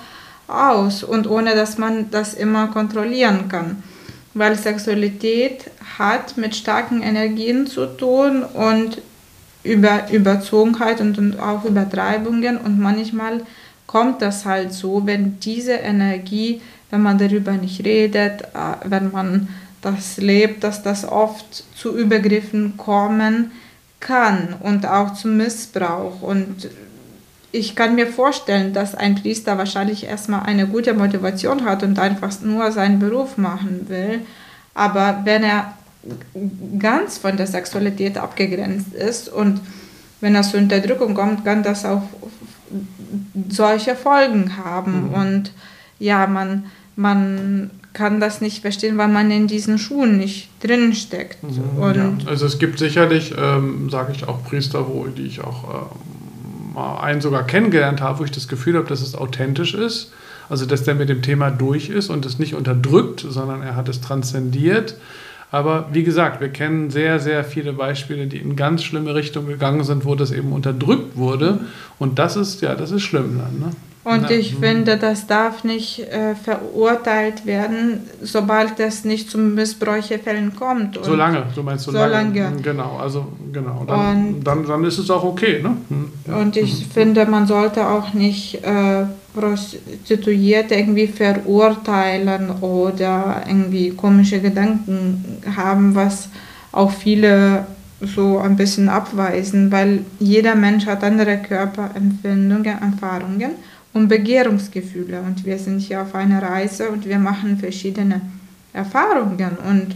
aus 0.50 1.04
und 1.04 1.30
ohne 1.30 1.56
dass 1.56 1.78
man 1.78 2.10
das 2.12 2.34
immer 2.34 2.68
kontrollieren 2.68 3.48
kann. 3.50 3.84
Weil 4.34 4.56
Sexualität 4.56 5.70
hat 5.98 6.38
mit 6.38 6.56
starken 6.56 7.02
Energien 7.02 7.68
zu 7.68 7.86
tun 7.86 8.44
und 8.44 9.02
über 9.64 10.10
Überzogenheit 10.12 11.02
und, 11.02 11.18
und 11.18 11.40
auch 11.40 11.66
Übertreibungen 11.66 12.58
und 12.58 12.80
manchmal 12.80 13.42
kommt 13.88 14.22
das 14.22 14.46
halt 14.46 14.72
so, 14.72 15.06
wenn 15.06 15.40
diese 15.40 15.74
Energie, 15.74 16.62
wenn 16.92 17.02
man 17.02 17.18
darüber 17.18 17.54
nicht 17.54 17.84
redet, 17.84 18.42
äh, 18.42 18.76
wenn 18.86 19.12
man 19.12 19.50
das 19.82 20.18
lebt, 20.18 20.64
dass 20.64 20.84
das 20.84 21.06
oft 21.08 21.64
zu 21.76 21.98
Übergriffen 21.98 22.78
kommen 22.78 23.52
kann 24.00 24.56
und 24.60 24.86
auch 24.86 25.14
zum 25.14 25.38
Missbrauch 25.38 26.22
und 26.22 26.70
ich 27.52 27.76
kann 27.76 27.96
mir 27.96 28.08
vorstellen, 28.08 28.74
dass 28.74 28.96
ein 28.96 29.16
Priester 29.16 29.58
wahrscheinlich 29.58 30.06
erstmal 30.06 30.44
eine 30.44 30.68
gute 30.68 30.94
Motivation 30.94 31.66
hat 31.66 31.84
und 31.84 31.98
einfach 31.98 32.32
nur 32.42 32.72
seinen 32.72 33.00
Beruf 33.00 33.38
machen 33.38 33.90
will. 33.90 34.22
Aber 34.76 35.22
wenn 35.24 35.44
er 35.44 35.74
ganz 36.78 37.18
von 37.18 37.38
der 37.38 37.48
Sexualität 37.48 38.18
abgegrenzt 38.18 38.94
ist 38.94 39.30
und 39.30 39.62
wenn 40.22 40.36
es 40.36 40.52
zur 40.52 40.60
Unterdrückung 40.60 41.14
kommt, 41.16 41.44
kann 41.44 41.64
das 41.64 41.86
auch 41.86 42.04
solche 43.50 43.96
Folgen 43.96 44.58
haben. 44.64 45.08
Mhm. 45.08 45.14
Und 45.14 45.52
ja, 45.98 46.28
man, 46.28 46.66
man 46.96 47.72
kann 47.94 48.20
das 48.20 48.42
nicht 48.42 48.62
verstehen, 48.62 48.98
weil 48.98 49.08
man 49.08 49.32
in 49.32 49.48
diesen 49.48 49.80
Schuhen 49.80 50.18
nicht 50.18 50.50
drin 50.62 50.94
steckt. 50.94 51.42
Mhm, 51.44 51.82
ja. 51.96 52.14
Also 52.28 52.46
es 52.46 52.60
gibt 52.60 52.80
sicherlich, 52.80 53.34
ähm, 53.38 53.90
sage 53.90 54.14
ich 54.16 54.28
auch 54.28 54.44
Priester, 54.44 54.88
wo 54.88 55.06
die 55.08 55.26
ich 55.26 55.42
auch 55.42 55.92
ähm, 55.92 56.19
mal 56.74 57.00
einen 57.00 57.22
sogar 57.22 57.46
kennengelernt 57.46 58.02
habe, 58.02 58.20
wo 58.20 58.24
ich 58.24 58.32
das 58.32 58.48
Gefühl 58.48 58.76
habe, 58.76 58.88
dass 58.88 59.02
es 59.02 59.16
authentisch 59.16 59.74
ist. 59.74 60.12
Also, 60.50 60.66
dass 60.66 60.84
der 60.84 60.96
mit 60.96 61.10
dem 61.10 61.22
Thema 61.22 61.52
durch 61.52 61.90
ist 61.90 62.10
und 62.10 62.26
es 62.26 62.40
nicht 62.40 62.56
unterdrückt, 62.56 63.24
sondern 63.28 63.62
er 63.62 63.76
hat 63.76 63.88
es 63.88 64.02
transzendiert. 64.02 64.96
Aber 65.52 65.90
wie 65.92 66.04
gesagt, 66.04 66.42
wir 66.42 66.50
kennen 66.50 66.90
sehr, 66.90 67.20
sehr 67.20 67.44
viele 67.44 67.74
Beispiele, 67.74 68.28
die 68.28 68.38
in 68.38 68.56
ganz 68.56 68.84
schlimme 68.84 69.16
Richtungen 69.16 69.48
gegangen 69.48 69.84
sind, 69.84 70.06
wo 70.06 70.16
das 70.16 70.32
eben 70.32 70.52
unterdrückt 70.52 71.18
wurde. 71.18 71.60
Und 71.98 72.20
das 72.20 72.36
ist, 72.36 72.62
ja, 72.62 72.76
das 72.76 72.92
ist 72.92 73.02
schlimm 73.02 73.40
dann. 73.40 73.60
Ne? 73.60 73.76
Und 74.10 74.32
ich 74.32 74.56
finde, 74.56 74.98
das 74.98 75.28
darf 75.28 75.64
nicht 75.64 76.00
äh, 76.00 76.34
verurteilt 76.34 77.46
werden, 77.46 78.02
sobald 78.22 78.80
es 78.80 79.06
nicht 79.06 79.30
zu 79.30 79.38
Missbräuchefällen 79.38 80.56
kommt. 80.56 80.98
Und 80.98 81.06
solange, 81.06 81.44
du 81.54 81.62
meinst 81.62 81.86
so, 81.86 81.92
so 81.92 81.98
lange. 81.98 82.42
lange. 82.42 82.62
Genau, 82.62 82.98
also 82.98 83.28
genau. 83.54 83.84
Dann, 83.86 84.44
dann, 84.44 84.66
dann 84.66 84.84
ist 84.84 84.98
es 84.98 85.10
auch 85.12 85.24
okay. 85.24 85.62
Ne? 85.62 85.78
Hm, 85.90 86.12
ja. 86.28 86.38
Und 86.38 86.58
ich 86.58 86.88
mhm. 86.88 86.92
finde, 86.92 87.26
man 87.28 87.46
sollte 87.46 87.88
auch 87.88 88.14
nicht 88.14 88.64
äh, 88.64 89.06
Prostituierte 89.34 90.74
irgendwie 90.76 91.08
verurteilen 91.08 92.50
oder 92.62 93.44
irgendwie 93.48 93.92
komische 93.92 94.40
Gedanken 94.40 95.44
haben, 95.56 95.94
was 95.94 96.30
auch 96.72 96.92
viele 96.92 97.68
so 98.02 98.40
ein 98.40 98.56
bisschen 98.56 98.90
abweisen, 98.90 99.72
weil 99.72 100.06
jeder 100.20 100.56
Mensch 100.56 100.86
hat 100.86 101.04
andere 101.04 101.38
Körperempfindungen, 101.38 102.66
Erfahrungen 102.66 103.52
und 103.94 104.08
Begehrungsgefühle. 104.08 105.22
Und 105.22 105.46
wir 105.46 105.58
sind 105.58 105.80
hier 105.80 106.02
auf 106.02 106.16
einer 106.16 106.42
Reise 106.42 106.90
und 106.90 107.08
wir 107.08 107.20
machen 107.20 107.58
verschiedene 107.58 108.22
Erfahrungen. 108.74 109.58
Und 109.68 109.96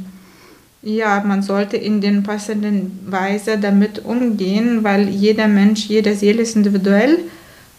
ja, 0.81 1.23
man 1.25 1.41
sollte 1.41 1.77
in 1.77 2.01
den 2.01 2.23
passenden 2.23 3.00
Weise 3.05 3.57
damit 3.57 4.03
umgehen, 4.03 4.83
weil 4.83 5.07
jeder 5.07 5.47
Mensch, 5.47 5.85
jede 5.88 6.15
Seele 6.15 6.41
ist 6.41 6.55
individuell 6.55 7.19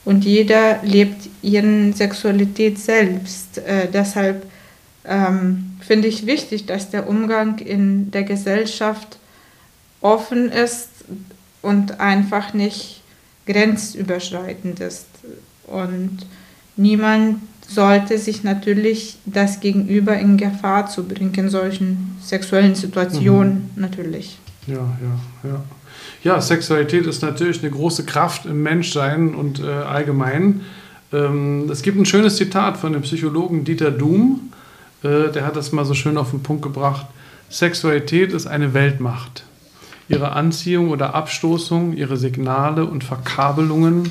und 0.04 0.24
jeder 0.24 0.82
lebt 0.82 1.28
ihre 1.42 1.92
Sexualität 1.92 2.78
selbst. 2.78 3.58
Äh, 3.58 3.88
deshalb 3.92 4.46
ähm, 5.04 5.76
finde 5.80 6.08
ich 6.08 6.26
wichtig, 6.26 6.66
dass 6.66 6.90
der 6.90 7.08
Umgang 7.08 7.58
in 7.58 8.10
der 8.10 8.22
Gesellschaft 8.22 9.18
offen 10.00 10.50
ist 10.50 10.88
und 11.60 12.00
einfach 12.00 12.54
nicht 12.54 13.02
grenzüberschreitend 13.46 14.80
ist. 14.80 15.06
Und 15.66 16.18
niemand 16.76 17.38
sollte 17.66 18.18
sich 18.18 18.44
natürlich 18.44 19.16
das 19.24 19.60
Gegenüber 19.60 20.16
in 20.16 20.36
Gefahr 20.36 20.88
zu 20.88 21.04
bringen, 21.04 21.34
in 21.34 21.48
solchen 21.48 22.16
sexuellen 22.22 22.74
Situationen 22.74 23.70
mhm. 23.74 23.82
natürlich. 23.82 24.38
Ja, 24.66 24.74
ja, 24.74 25.50
ja. 25.50 25.64
Ja, 26.22 26.40
Sexualität 26.40 27.06
ist 27.06 27.22
natürlich 27.22 27.60
eine 27.60 27.70
große 27.70 28.04
Kraft 28.04 28.46
im 28.46 28.62
Menschsein 28.62 29.34
und 29.34 29.60
äh, 29.60 29.66
allgemein. 29.66 30.62
Ähm, 31.12 31.68
es 31.70 31.82
gibt 31.82 31.98
ein 31.98 32.06
schönes 32.06 32.36
Zitat 32.36 32.78
von 32.78 32.94
dem 32.94 33.02
Psychologen 33.02 33.64
Dieter 33.64 33.90
Doom, 33.90 34.50
äh, 35.02 35.30
der 35.30 35.46
hat 35.46 35.54
das 35.54 35.70
mal 35.72 35.84
so 35.84 35.94
schön 35.94 36.16
auf 36.16 36.30
den 36.30 36.42
Punkt 36.42 36.62
gebracht. 36.62 37.06
Sexualität 37.50 38.32
ist 38.32 38.46
eine 38.46 38.74
Weltmacht. 38.74 39.44
Ihre 40.08 40.32
Anziehung 40.32 40.90
oder 40.90 41.14
Abstoßung, 41.14 41.94
ihre 41.94 42.16
Signale 42.16 42.84
und 42.84 43.04
Verkabelungen, 43.04 44.10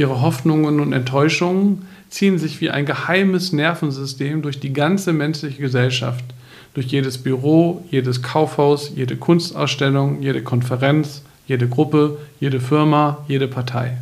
ihre 0.00 0.22
Hoffnungen 0.22 0.80
und 0.80 0.94
Enttäuschungen 0.94 1.86
ziehen 2.08 2.38
sich 2.38 2.62
wie 2.62 2.70
ein 2.70 2.86
geheimes 2.86 3.52
Nervensystem 3.52 4.40
durch 4.40 4.58
die 4.58 4.72
ganze 4.72 5.12
menschliche 5.12 5.60
Gesellschaft, 5.60 6.24
durch 6.72 6.86
jedes 6.86 7.18
Büro, 7.18 7.84
jedes 7.90 8.22
Kaufhaus, 8.22 8.92
jede 8.96 9.16
Kunstausstellung, 9.16 10.22
jede 10.22 10.42
Konferenz, 10.42 11.20
jede 11.46 11.68
Gruppe, 11.68 12.16
jede 12.40 12.60
Firma, 12.60 13.18
jede 13.28 13.46
Partei. 13.46 13.98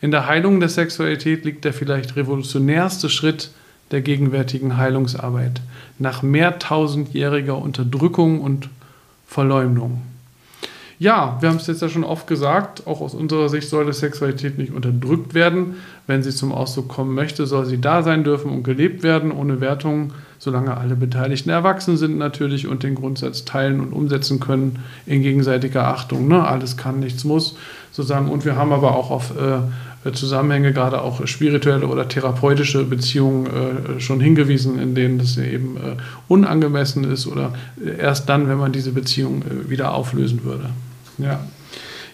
In 0.00 0.10
der 0.10 0.26
Heilung 0.26 0.58
der 0.58 0.70
Sexualität 0.70 1.44
liegt 1.44 1.66
der 1.66 1.74
vielleicht 1.74 2.16
revolutionärste 2.16 3.10
Schritt 3.10 3.50
der 3.90 4.00
gegenwärtigen 4.00 4.78
Heilungsarbeit 4.78 5.60
nach 5.98 6.22
mehrtausendjähriger 6.22 7.58
Unterdrückung 7.58 8.40
und 8.40 8.70
Verleumdung. 9.26 10.00
Ja, 10.98 11.38
wir 11.40 11.48
haben 11.48 11.56
es 11.56 11.66
jetzt 11.66 11.82
ja 11.82 11.88
schon 11.88 12.04
oft 12.04 12.26
gesagt, 12.26 12.86
auch 12.86 13.00
aus 13.00 13.14
unserer 13.14 13.48
Sicht 13.48 13.68
sollte 13.68 13.92
Sexualität 13.92 14.58
nicht 14.58 14.72
unterdrückt 14.72 15.34
werden. 15.34 15.76
Wenn 16.06 16.22
sie 16.22 16.30
zum 16.30 16.52
Ausdruck 16.52 16.88
kommen 16.88 17.14
möchte, 17.14 17.46
soll 17.46 17.66
sie 17.66 17.80
da 17.80 18.02
sein 18.02 18.24
dürfen 18.24 18.50
und 18.50 18.62
gelebt 18.62 19.02
werden, 19.02 19.32
ohne 19.32 19.60
Wertung, 19.60 20.12
solange 20.38 20.76
alle 20.76 20.94
Beteiligten 20.94 21.50
erwachsen 21.50 21.96
sind 21.96 22.18
natürlich 22.18 22.68
und 22.68 22.82
den 22.82 22.94
Grundsatz 22.94 23.44
teilen 23.44 23.80
und 23.80 23.92
umsetzen 23.92 24.38
können 24.38 24.80
in 25.06 25.22
gegenseitiger 25.22 25.88
Achtung. 25.88 26.28
Ne? 26.28 26.46
Alles 26.46 26.76
kann, 26.76 27.00
nichts 27.00 27.24
muss, 27.24 27.56
sozusagen. 27.90 28.28
Und 28.28 28.44
wir 28.44 28.56
haben 28.56 28.72
aber 28.72 28.94
auch 28.94 29.10
auf 29.10 29.32
äh, 29.36 29.60
Zusammenhänge, 30.12 30.72
gerade 30.72 31.00
auch 31.00 31.26
spirituelle 31.26 31.86
oder 31.86 32.08
therapeutische 32.08 32.84
Beziehungen 32.84 33.46
äh, 33.46 34.00
schon 34.00 34.20
hingewiesen, 34.20 34.78
in 34.78 34.94
denen 34.94 35.18
das 35.18 35.38
eben 35.38 35.76
äh, 35.76 35.96
unangemessen 36.28 37.04
ist 37.10 37.26
oder 37.26 37.54
erst 37.98 38.28
dann, 38.28 38.48
wenn 38.48 38.58
man 38.58 38.72
diese 38.72 38.92
Beziehung 38.92 39.42
äh, 39.42 39.70
wieder 39.70 39.94
auflösen 39.94 40.44
würde. 40.44 40.70
Ja. 41.18 41.40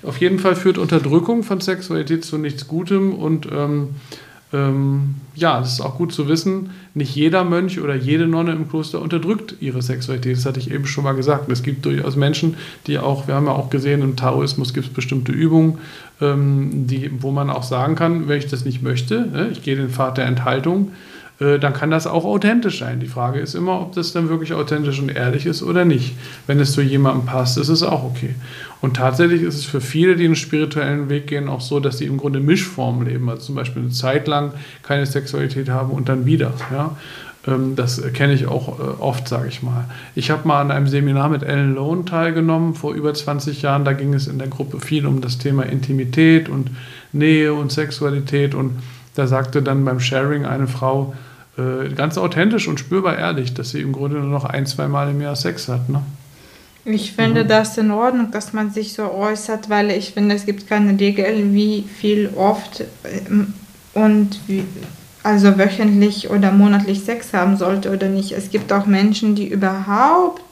Auf 0.03 0.19
jeden 0.19 0.39
Fall 0.39 0.57
führt 0.57 0.79
Unterdrückung 0.79 1.43
von 1.43 1.61
Sexualität 1.61 2.25
zu 2.25 2.39
nichts 2.39 2.67
Gutem 2.67 3.13
und 3.13 3.47
ähm, 3.53 3.91
ähm, 4.53 5.15
ja, 5.37 5.61
es 5.61 5.75
ist 5.75 5.81
auch 5.81 5.97
gut 5.97 6.13
zu 6.13 6.27
wissen, 6.29 6.71
nicht 6.95 7.15
jeder 7.15 7.45
Mönch 7.45 7.81
oder 7.81 7.95
jede 7.95 8.27
Nonne 8.27 8.53
im 8.53 8.69
Kloster 8.69 9.01
unterdrückt 9.01 9.55
ihre 9.61 9.81
Sexualität. 9.81 10.37
Das 10.37 10.47
hatte 10.47 10.59
ich 10.59 10.71
eben 10.71 10.87
schon 10.87 11.05
mal 11.05 11.13
gesagt. 11.13 11.51
Es 11.51 11.63
gibt 11.63 11.85
durchaus 11.85 12.17
Menschen, 12.17 12.57
die 12.87 12.99
auch, 12.99 13.29
wir 13.29 13.35
haben 13.35 13.47
ja 13.47 13.53
auch 13.53 13.71
gesehen, 13.71 14.03
im 14.03 14.17
Taoismus 14.17 14.75
gibt 14.75 14.89
es 14.89 14.93
bestimmte 14.93 15.31
Übungen, 15.31 15.79
ähm, 16.21 16.87
die, 16.89 17.11
wo 17.21 17.31
man 17.31 17.49
auch 17.49 17.63
sagen 17.63 17.95
kann, 17.95 18.29
wenn 18.29 18.39
ich 18.39 18.49
das 18.49 18.65
nicht 18.65 18.83
möchte, 18.83 19.27
ne, 19.27 19.51
ich 19.53 19.63
gehe 19.63 19.77
den 19.77 19.91
Pfad 19.91 20.19
der 20.19 20.27
Enthaltung, 20.27 20.91
dann 21.41 21.73
kann 21.73 21.91
das 21.91 22.07
auch 22.07 22.27
authentisch 22.27 22.81
sein. 22.81 23.01
Die 23.01 23.07
Frage 23.07 23.41
ist 23.41 23.55
immer, 23.55 23.81
ob 23.81 23.95
das 23.95 24.13
dann 24.13 24.29
wirklich 24.29 24.53
authentisch 24.53 25.01
und 25.01 25.09
ehrlich 25.09 25.47
ist 25.47 25.63
oder 25.63 25.87
nicht. 25.87 26.15
Wenn 26.47 26.61
es 26.61 26.73
zu 26.73 26.83
jemandem 26.83 27.25
passt, 27.25 27.57
ist 27.57 27.71
es 27.71 27.83
auch 27.83 28.05
okay. 28.05 28.35
Und 28.83 28.97
tatsächlich 28.97 29.43
ist 29.43 29.55
es 29.55 29.65
für 29.65 29.81
viele, 29.81 30.17
die 30.17 30.27
einen 30.27 30.37
spirituellen 30.37 31.09
Weg 31.09 31.27
gehen, 31.27 31.49
auch 31.49 31.63
so, 31.63 31.81
dass 31.81 31.99
sie 31.99 32.05
im 32.05 32.19
Grunde 32.19 32.41
Mischformen 32.41 33.07
leben, 33.07 33.29
also 33.31 33.47
zum 33.47 33.55
Beispiel 33.55 33.83
eine 33.83 33.91
Zeit 33.91 34.29
lang 34.29 34.53
keine 34.83 35.07
Sexualität 35.07 35.71
haben 35.71 35.91
und 35.91 36.11
dann 36.11 36.27
wieder. 36.27 36.53
Ja? 36.71 36.97
Ähm, 37.47 37.77
das 37.77 38.03
kenne 38.13 38.33
ich 38.35 38.47
auch 38.47 38.79
äh, 38.79 38.83
oft, 39.01 39.29
sage 39.29 39.49
ich 39.49 39.63
mal. 39.63 39.85
Ich 40.15 40.31
habe 40.31 40.47
mal 40.47 40.61
an 40.61 40.71
einem 40.71 40.87
Seminar 40.87 41.29
mit 41.29 41.43
Ellen 41.43 41.75
Lone 41.75 42.05
teilgenommen, 42.05 42.75
vor 42.75 42.95
über 42.95 43.15
20 43.15 43.63
Jahren. 43.63 43.85
Da 43.85 43.93
ging 43.93 44.15
es 44.15 44.27
in 44.27 44.39
der 44.39 44.49
Gruppe 44.49 44.81
viel 44.81 45.07
um 45.07 45.21
das 45.21 45.39
Thema 45.39 45.65
Intimität 45.65 46.49
und 46.49 46.71
Nähe 47.13 47.55
und 47.55 47.73
Sexualität. 47.73 48.55
Und 48.55 48.79
da 49.15 49.27
sagte 49.27 49.63
dann 49.63 49.85
beim 49.85 50.01
Sharing 50.01 50.45
eine 50.45 50.67
Frau, 50.67 51.15
äh, 51.61 51.89
ganz 51.95 52.17
authentisch 52.19 52.69
und 52.69 52.81
spürbar 52.81 53.19
ehrlich, 53.19 53.55
dass 53.55 53.71
sie 53.71 53.81
im 53.81 53.93
Grunde 53.93 54.19
nur 54.19 54.29
noch 54.29 54.45
ein, 54.45 54.67
zwei 54.67 54.89
Mal 54.89 55.11
im 55.11 55.21
Jahr 55.21 55.37
Sex 55.37 55.69
hat. 55.69 55.89
Ne? 55.89 56.03
Ich 56.85 57.13
finde 57.13 57.45
mhm. 57.45 57.49
das 57.49 57.77
in 57.77 57.91
Ordnung, 57.91 58.31
dass 58.31 58.53
man 58.53 58.71
sich 58.71 58.95
so 58.95 59.13
äußert, 59.13 59.69
weil 59.69 59.91
ich 59.91 60.13
finde, 60.13 60.35
es 60.35 60.47
gibt 60.47 60.67
keine 60.67 60.99
Regel, 60.99 61.53
wie 61.53 61.83
viel 61.83 62.31
oft 62.37 62.85
ähm, 63.05 63.55
und 63.93 64.41
wie, 64.47 64.65
also 65.23 65.59
wöchentlich 65.59 66.31
oder 66.31 66.53
monatlich 66.53 67.01
Sex 67.01 67.35
haben 67.35 67.57
sollte 67.57 67.93
oder 67.93 68.09
nicht. 68.09 68.33
Es 68.33 68.51
gibt 68.51 68.73
auch 68.73 68.87
Menschen, 68.87 69.35
die 69.35 69.49
überhaupt 69.49 70.43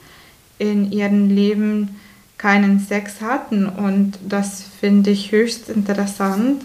in 0.58 0.92
ihrem 0.92 1.28
Leben 1.28 1.96
keinen 2.36 2.78
Sex 2.78 3.20
hatten 3.20 3.66
und 3.66 4.18
das 4.28 4.62
finde 4.80 5.10
ich 5.10 5.32
höchst 5.32 5.68
interessant, 5.68 6.62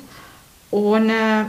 ohne 0.72 1.48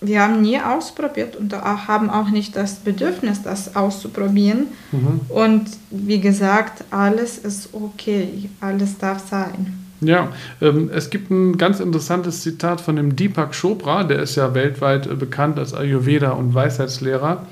wir 0.00 0.22
haben 0.22 0.42
nie 0.42 0.60
ausprobiert 0.60 1.36
und 1.36 1.54
haben 1.54 2.10
auch 2.10 2.28
nicht 2.28 2.54
das 2.54 2.76
Bedürfnis, 2.76 3.42
das 3.42 3.76
auszuprobieren. 3.76 4.68
Mhm. 4.92 5.20
Und 5.28 5.64
wie 5.90 6.20
gesagt, 6.20 6.84
alles 6.90 7.38
ist 7.38 7.70
okay, 7.72 8.50
alles 8.60 8.98
darf 8.98 9.26
sein. 9.28 9.86
Ja, 10.02 10.28
ähm, 10.60 10.90
es 10.92 11.08
gibt 11.08 11.30
ein 11.30 11.56
ganz 11.56 11.80
interessantes 11.80 12.42
Zitat 12.42 12.82
von 12.82 12.96
dem 12.96 13.16
Deepak 13.16 13.58
Chopra, 13.58 14.04
der 14.04 14.20
ist 14.20 14.36
ja 14.36 14.52
weltweit 14.54 15.06
äh, 15.06 15.14
bekannt 15.14 15.58
als 15.58 15.72
Ayurveda 15.72 16.32
und 16.32 16.52
Weisheitslehrer. 16.52 17.46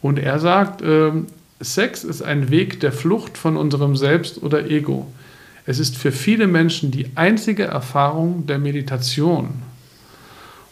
Und 0.00 0.18
er 0.18 0.38
sagt, 0.38 0.80
äh, 0.80 1.12
Sex 1.60 2.04
ist 2.04 2.22
ein 2.22 2.50
Weg 2.50 2.80
der 2.80 2.92
Flucht 2.92 3.36
von 3.36 3.56
unserem 3.56 3.96
Selbst 3.96 4.42
oder 4.42 4.70
Ego. 4.70 5.06
Es 5.66 5.78
ist 5.78 5.96
für 5.96 6.12
viele 6.12 6.46
Menschen 6.46 6.90
die 6.90 7.10
einzige 7.14 7.64
Erfahrung 7.64 8.46
der 8.46 8.58
Meditation. 8.58 9.48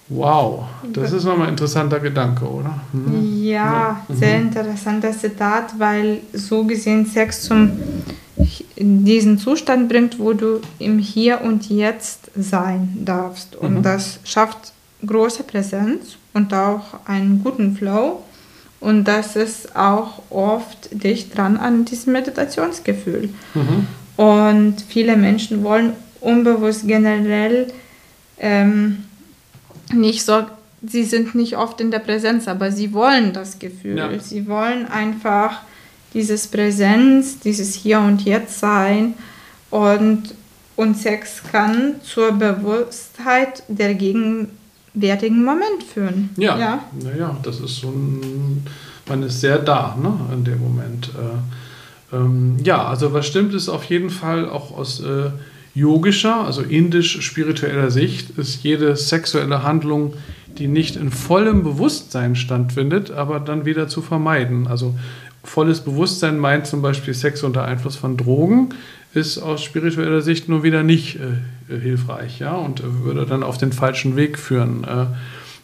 Wow, 0.09 0.65
das 0.93 1.13
ist 1.13 1.25
nochmal 1.25 1.47
ein 1.47 1.55
interessanter 1.55 1.99
Gedanke, 1.99 2.45
oder? 2.45 2.81
Mhm. 2.93 3.43
Ja, 3.43 4.03
mhm. 4.07 4.15
sehr 4.15 4.37
interessantes 4.37 5.21
Zitat, 5.21 5.79
weil 5.79 6.21
so 6.33 6.65
gesehen 6.65 7.07
Sex 7.07 7.43
zum 7.43 7.71
diesen 8.77 9.39
Zustand 9.39 9.89
bringt, 9.89 10.19
wo 10.19 10.33
du 10.33 10.61
im 10.79 10.99
Hier 10.99 11.41
und 11.41 11.69
Jetzt 11.71 12.31
sein 12.37 12.99
darfst. 13.05 13.57
Und 13.57 13.77
mhm. 13.79 13.83
das 13.83 14.19
schafft 14.25 14.73
große 15.07 15.45
Präsenz 15.45 16.17
und 16.33 16.53
auch 16.53 16.83
einen 17.07 17.43
guten 17.43 17.77
Flow. 17.77 18.23
Und 18.81 19.05
das 19.05 19.37
ist 19.37 19.75
auch 19.75 20.21
oft 20.31 20.89
dicht 20.93 21.37
dran 21.37 21.57
an 21.57 21.85
diesem 21.85 22.13
Meditationsgefühl. 22.13 23.31
Mhm. 23.55 23.87
Und 24.23 24.77
viele 24.87 25.17
Menschen 25.17 25.65
wollen 25.65 25.95
unbewusst 26.21 26.87
generell 26.87 27.69
ähm, 28.39 29.05
nicht 29.95 30.25
so, 30.25 30.45
sie 30.87 31.05
sind 31.05 31.35
nicht 31.35 31.57
oft 31.57 31.81
in 31.81 31.91
der 31.91 31.99
Präsenz, 31.99 32.49
aber 32.49 32.71
sie 32.71 32.93
wollen 32.93 33.33
das 33.33 33.59
Gefühl. 33.59 33.99
Ja. 33.99 34.19
Sie 34.19 34.47
wollen 34.47 34.87
einfach 34.87 35.63
dieses 36.13 36.47
Präsenz, 36.47 37.41
dieses 37.41 37.75
Hier 37.75 38.01
und 38.01 38.25
Jetzt 38.25 38.61
sein 38.61 39.15
und, 39.71 40.23
und 40.77 40.97
Sex 40.97 41.43
kann 41.51 41.97
zur 42.03 42.33
Bewusstheit 42.33 43.65
der 43.69 43.95
gegenwärtigen 43.95 45.45
Moment 45.45 45.83
führen. 45.93 46.31
Ja, 46.37 46.59
ja, 46.59 46.85
naja, 47.03 47.37
das 47.43 47.61
ist 47.61 47.77
so 47.77 47.89
ein, 47.89 48.65
man 49.09 49.23
ist 49.25 49.41
sehr 49.41 49.59
da 49.59 49.97
ne, 50.01 50.13
in 50.33 50.45
dem 50.45 50.61
Moment. 50.61 51.11
Äh, 52.13 52.17
ähm, 52.17 52.57
ja, 52.63 52.87
also 52.87 53.13
was 53.13 53.27
stimmt 53.27 53.55
ist 53.55 53.69
auf 53.69 53.85
jeden 53.85 54.11
Fall 54.11 54.49
auch 54.49 54.77
aus 54.77 55.01
äh, 55.01 55.31
yogischer, 55.75 56.45
also 56.45 56.63
indisch-spiritueller 56.63 57.91
Sicht 57.91 58.31
ist 58.39 58.63
jede 58.63 58.97
sexuelle 58.97 59.63
Handlung, 59.63 60.15
die 60.59 60.69
nicht 60.69 60.97
in 60.97 61.11
vollem 61.11 61.65
Bewusstsein 61.65 62.37
stattfindet, 62.37 63.11
aber 63.11 63.41
dann 63.41 63.65
wieder 63.67 63.89
zu 63.89 64.01
vermeiden. 64.03 64.69
Also 64.69 64.95
volles 65.43 65.81
Bewusstsein 65.81 66.39
meint 66.39 66.67
zum 66.67 66.81
Beispiel 66.81 67.13
Sex 67.13 67.43
unter 67.43 67.65
Einfluss 67.65 67.97
von 67.97 68.17
Drogen, 68.17 68.71
ist 69.15 69.39
aus 69.39 69.63
spiritueller 69.63 70.21
Sicht 70.21 70.49
nur 70.49 70.63
wieder 70.63 70.83
nicht 70.83 71.17
äh, 71.17 71.79
hilfreich 71.81 72.41
ja, 72.41 72.55
und 72.55 72.83
würde 73.05 73.27
dann 73.27 73.43
auf 73.43 73.59
den 73.59 73.73
falschen 73.73 74.17
Weg 74.17 74.39
führen. 74.39 74.85
Äh, 74.85 75.07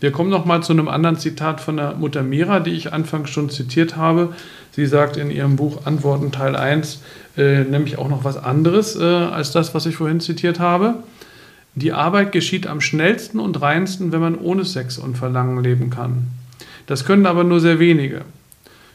wir 0.00 0.12
kommen 0.12 0.30
noch 0.30 0.46
mal 0.46 0.62
zu 0.62 0.72
einem 0.72 0.88
anderen 0.88 1.18
Zitat 1.18 1.60
von 1.60 1.76
der 1.76 1.94
Mutter 1.94 2.22
Mira, 2.22 2.60
die 2.60 2.70
ich 2.70 2.92
anfangs 2.92 3.28
schon 3.28 3.50
zitiert 3.50 3.96
habe. 3.96 4.34
Sie 4.70 4.86
sagt 4.86 5.18
in 5.18 5.30
ihrem 5.30 5.56
Buch 5.56 5.84
Antworten 5.84 6.32
Teil 6.32 6.56
1 6.56 7.02
äh, 7.36 7.64
nämlich 7.64 7.98
auch 7.98 8.08
noch 8.08 8.24
was 8.24 8.36
anderes 8.36 8.96
äh, 8.96 9.02
als 9.02 9.52
das, 9.52 9.74
was 9.74 9.86
ich 9.86 9.96
vorhin 9.96 10.20
zitiert 10.20 10.60
habe. 10.60 11.02
Die 11.74 11.92
Arbeit 11.92 12.32
geschieht 12.32 12.66
am 12.66 12.80
schnellsten 12.80 13.38
und 13.38 13.60
reinsten, 13.60 14.12
wenn 14.12 14.20
man 14.20 14.36
ohne 14.36 14.64
Sex 14.64 14.98
und 14.98 15.16
Verlangen 15.16 15.62
leben 15.62 15.90
kann. 15.90 16.28
Das 16.86 17.04
können 17.04 17.26
aber 17.26 17.44
nur 17.44 17.60
sehr 17.60 17.78
wenige. 17.78 18.22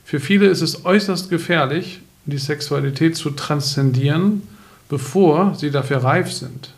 Für 0.04 0.20
viele 0.20 0.48
ist 0.48 0.62
es 0.62 0.86
äußerst 0.86 1.30
gefährlich, 1.30 2.02
die 2.26 2.38
Sexualität 2.38 3.16
zu 3.16 3.32
transzendieren, 3.32 4.42
bevor 4.90 5.56
sie 5.56 5.72
dafür 5.72 6.04
reif 6.04 6.32
sind. 6.32 6.72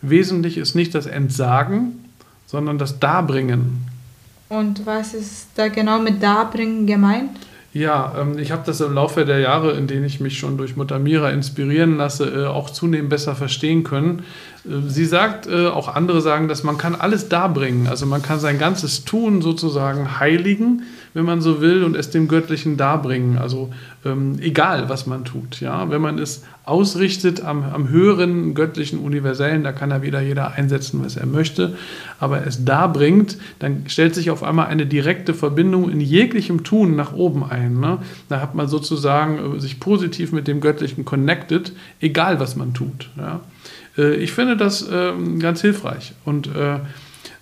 Wesentlich 0.00 0.56
ist 0.56 0.74
nicht 0.74 0.94
das 0.94 1.06
Entsagen, 1.06 2.04
sondern 2.46 2.78
das 2.78 2.98
Darbringen. 2.98 3.86
Und 4.48 4.86
was 4.86 5.14
ist 5.14 5.48
da 5.56 5.68
genau 5.68 5.98
mit 5.98 6.22
Darbringen 6.22 6.86
gemeint? 6.86 7.30
Ja, 7.76 8.14
ähm, 8.18 8.38
ich 8.38 8.52
habe 8.52 8.62
das 8.64 8.80
im 8.80 8.94
Laufe 8.94 9.26
der 9.26 9.38
Jahre, 9.40 9.72
in 9.72 9.86
denen 9.86 10.06
ich 10.06 10.18
mich 10.18 10.38
schon 10.38 10.56
durch 10.56 10.76
Mutter 10.76 10.98
Mira 10.98 11.28
inspirieren 11.28 11.98
lasse, 11.98 12.24
äh, 12.24 12.46
auch 12.46 12.70
zunehmend 12.70 13.10
besser 13.10 13.34
verstehen 13.34 13.84
können. 13.84 14.22
Äh, 14.64 14.88
sie 14.88 15.04
sagt, 15.04 15.46
äh, 15.46 15.66
auch 15.66 15.94
andere 15.94 16.22
sagen, 16.22 16.48
dass 16.48 16.62
man 16.62 16.78
kann 16.78 16.94
alles 16.94 17.28
darbringen. 17.28 17.86
Also 17.86 18.06
man 18.06 18.22
kann 18.22 18.40
sein 18.40 18.58
ganzes 18.58 19.04
Tun 19.04 19.42
sozusagen 19.42 20.18
heiligen, 20.18 20.84
wenn 21.16 21.24
man 21.24 21.40
so 21.40 21.62
will, 21.62 21.82
und 21.82 21.96
es 21.96 22.10
dem 22.10 22.28
Göttlichen 22.28 22.76
darbringen. 22.76 23.38
Also 23.38 23.70
ähm, 24.04 24.36
egal, 24.38 24.90
was 24.90 25.06
man 25.06 25.24
tut. 25.24 25.62
Ja? 25.62 25.88
Wenn 25.88 26.02
man 26.02 26.18
es 26.18 26.44
ausrichtet 26.66 27.42
am, 27.42 27.64
am 27.64 27.88
höheren 27.88 28.52
göttlichen 28.52 28.98
Universellen, 28.98 29.64
da 29.64 29.72
kann 29.72 29.88
ja 29.88 30.02
wieder 30.02 30.20
jeder 30.20 30.52
einsetzen, 30.52 31.00
was 31.02 31.16
er 31.16 31.24
möchte, 31.24 31.74
aber 32.20 32.46
es 32.46 32.66
darbringt, 32.66 33.38
dann 33.60 33.84
stellt 33.86 34.14
sich 34.14 34.28
auf 34.28 34.42
einmal 34.42 34.66
eine 34.66 34.84
direkte 34.84 35.32
Verbindung 35.32 35.88
in 35.88 36.02
jeglichem 36.02 36.64
Tun 36.64 36.96
nach 36.96 37.14
oben 37.14 37.44
ein. 37.44 37.80
Ne? 37.80 37.96
Da 38.28 38.42
hat 38.42 38.54
man 38.54 38.68
sozusagen 38.68 39.56
äh, 39.56 39.58
sich 39.58 39.80
positiv 39.80 40.32
mit 40.32 40.46
dem 40.46 40.60
Göttlichen 40.60 41.06
connected, 41.06 41.72
egal 41.98 42.40
was 42.40 42.56
man 42.56 42.74
tut. 42.74 43.08
Ja? 43.16 43.40
Äh, 43.96 44.16
ich 44.16 44.32
finde 44.32 44.58
das 44.58 44.86
ähm, 44.92 45.38
ganz 45.40 45.62
hilfreich 45.62 46.12
und 46.26 46.48
äh, 46.48 46.80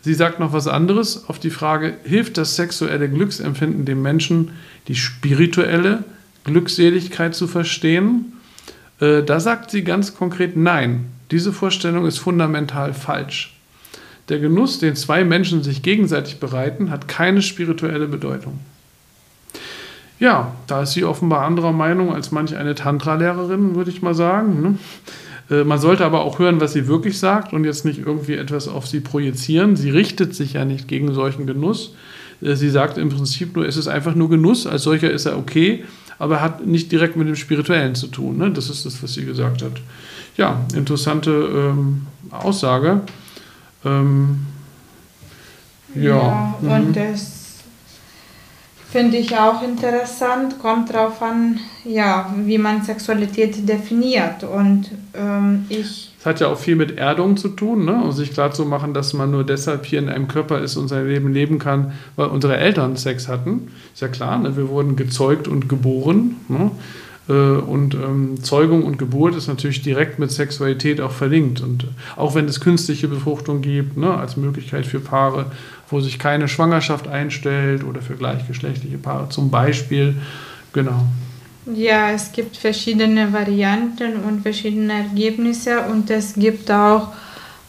Sie 0.05 0.13
sagt 0.13 0.39
noch 0.39 0.53
was 0.53 0.69
anderes 0.69 1.31
auf 1.31 1.39
die 1.39 1.49
Frage, 1.49 1.95
hilft 2.05 2.37
das 2.37 2.57
sexuelle 2.57 3.09
Glücksempfinden 3.09 3.87
dem 3.87 4.03
Menschen, 4.03 4.51
die 4.87 4.97
spirituelle 4.97 6.05
Glückseligkeit 6.45 7.35
zu 7.35 7.47
verstehen? 7.47 8.35
Äh, 9.01 9.23
da 9.23 9.41
sagt 9.41 9.71
sie 9.71 9.83
ganz 9.83 10.15
konkret 10.15 10.59
nein. 10.59 11.07
Diese 11.31 11.55
Vorstellung 11.55 12.05
ist 12.05 12.19
fundamental 12.19 12.93
falsch. 12.93 13.57
Der 14.29 14.41
Genuss, 14.41 14.79
den 14.79 14.95
zwei 14.95 15.25
Menschen 15.25 15.63
sich 15.63 15.81
gegenseitig 15.81 16.39
bereiten, 16.39 16.91
hat 16.91 17.09
keine 17.09 17.41
spirituelle 17.41 18.07
Bedeutung. 18.07 18.59
Ja, 20.21 20.53
da 20.67 20.83
ist 20.83 20.93
sie 20.93 21.05
offenbar 21.05 21.47
anderer 21.47 21.73
Meinung 21.73 22.15
als 22.15 22.31
manch 22.31 22.55
eine 22.57 22.75
Tantra-Lehrerin, 22.75 23.75
würde 23.75 23.91
ich 23.91 24.03
mal 24.03 24.15
sagen. 24.15 24.61
Ne? 24.61 24.79
Äh, 25.51 25.65
man 25.65 25.79
sollte 25.79 26.05
aber 26.05 26.23
auch 26.23 26.39
hören, 26.39 26.61
was 26.61 26.73
sie 26.73 26.87
wirklich 26.87 27.19
sagt 27.19 27.53
und 27.53 27.65
jetzt 27.65 27.85
nicht 27.85 27.99
irgendwie 27.99 28.35
etwas 28.35 28.69
auf 28.69 28.87
sie 28.87 29.01
projizieren. 29.01 29.77
Sie 29.77 29.91
richtet 29.91 30.35
sich 30.35 30.55
ja 30.55 30.65
nicht 30.65 30.89
gegen 30.89 31.13
solchen 31.13 31.47
Genuss. 31.47 31.95
Äh, 32.41 32.55
sie 32.55 32.71
sagt 32.71 32.99
im 32.99 33.11
Prinzip 33.11 33.57
nur, 33.57 33.67
es 33.67 33.77
ist 33.77 33.89
einfach 33.89 34.15
nur 34.15 34.31
Genuss, 34.31 34.67
als 34.67 34.83
solcher 34.83 35.11
ist 35.11 35.27
er 35.27 35.39
okay, 35.39 35.85
aber 36.19 36.41
hat 36.41 36.67
nicht 36.67 36.93
direkt 36.93 37.17
mit 37.17 37.29
dem 37.29 37.37
Spirituellen 37.37 37.95
zu 37.95 38.07
tun. 38.07 38.39
Ne? 38.39 38.51
Das 38.51 38.71
ist 38.71 38.87
das, 38.87 39.03
was 39.03 39.15
sie 39.15 39.25
gesagt 39.25 39.63
hat. 39.63 39.81
Ja, 40.37 40.65
interessante 40.75 41.31
ähm, 41.31 42.07
Aussage. 42.31 43.01
Ähm, 43.85 44.47
ja, 45.95 46.57
ja 46.63 46.77
und 46.77 46.89
mhm. 46.89 46.93
das 46.93 47.44
Finde 48.95 49.17
ich 49.17 49.37
auch 49.37 49.61
interessant, 49.61 50.61
kommt 50.61 50.95
darauf 50.95 51.21
an, 51.21 51.59
ja, 51.85 52.33
wie 52.45 52.59
man 52.59 52.85
Sexualität 52.85 53.69
definiert. 53.69 54.45
Und 54.45 54.89
ähm, 55.15 55.67
ich. 55.69 56.13
Es 56.17 56.25
hat 56.25 56.39
ja 56.39 56.47
auch 56.47 56.57
viel 56.57 56.77
mit 56.77 56.97
Erdung 56.97 57.37
zu 57.37 57.49
tun, 57.49 57.87
ne? 57.87 58.01
um 58.01 58.13
sich 58.13 58.33
klarzumachen, 58.33 58.95
dass 58.95 59.13
man 59.13 59.33
nur 59.33 59.43
deshalb 59.43 59.85
hier 59.85 59.99
in 59.99 60.09
einem 60.09 60.29
Körper 60.29 60.61
ist 60.61 60.77
und 60.77 60.87
sein 60.87 61.09
Leben 61.09 61.33
leben 61.33 61.59
kann, 61.59 61.93
weil 62.15 62.29
unsere 62.29 62.57
Eltern 62.57 62.95
Sex 62.95 63.27
hatten. 63.27 63.73
Ist 63.93 64.01
ja 64.01 64.07
klar, 64.07 64.39
ne? 64.39 64.57
wir 64.57 64.69
wurden 64.69 64.95
gezeugt 64.95 65.49
und 65.49 65.69
geboren. 65.69 66.37
Ne? 66.47 66.71
Äh, 67.29 67.33
und 67.33 67.95
ähm, 67.95 68.43
Zeugung 68.43 68.85
und 68.85 68.99
Geburt 68.99 69.35
ist 69.35 69.49
natürlich 69.49 69.83
direkt 69.83 70.19
mit 70.19 70.31
Sexualität 70.31 71.01
auch 71.01 71.11
verlinkt. 71.11 71.61
Und 71.61 71.87
auch 72.17 72.35
wenn 72.35 72.47
es 72.47 72.61
künstliche 72.61 73.09
Befruchtung 73.09 73.63
gibt, 73.63 73.97
ne, 73.97 74.15
als 74.15 74.37
Möglichkeit 74.37 74.87
für 74.87 75.01
Paare, 75.01 75.47
wo 75.95 76.01
sich 76.01 76.19
keine 76.19 76.49
Schwangerschaft 76.49 77.07
einstellt 77.07 77.85
oder 77.85 78.03
für 78.03 78.17
gleichgeschlechtliche 78.17 78.99
Paare 78.99 79.29
zum 79.29 79.49
Beispiel, 79.49 80.17
genau. 80.73 81.05
Ja, 81.73 82.11
es 82.11 82.33
gibt 82.33 82.57
verschiedene 82.57 83.33
Varianten 83.33 84.17
und 84.17 84.43
verschiedene 84.43 84.93
Ergebnisse 84.93 85.83
und 85.83 86.11
es 86.11 86.35
gibt 86.35 86.69
auch, 86.73 87.13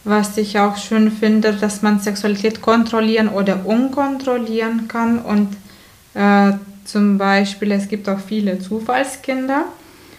was 0.03 0.37
ich 0.37 0.57
auch 0.57 0.75
schön 0.75 1.11
finde, 1.11 1.53
dass 1.53 1.83
man 1.83 1.99
Sexualität 1.99 2.63
kontrollieren 2.63 3.27
oder 3.27 3.63
unkontrollieren 3.63 4.87
kann 4.87 5.19
und 5.19 5.55
äh, 6.15 6.53
zum 6.83 7.19
Beispiel, 7.19 7.71
es 7.73 7.87
gibt 7.87 8.09
auch 8.09 8.19
viele 8.19 8.57
Zufallskinder. 8.57 9.65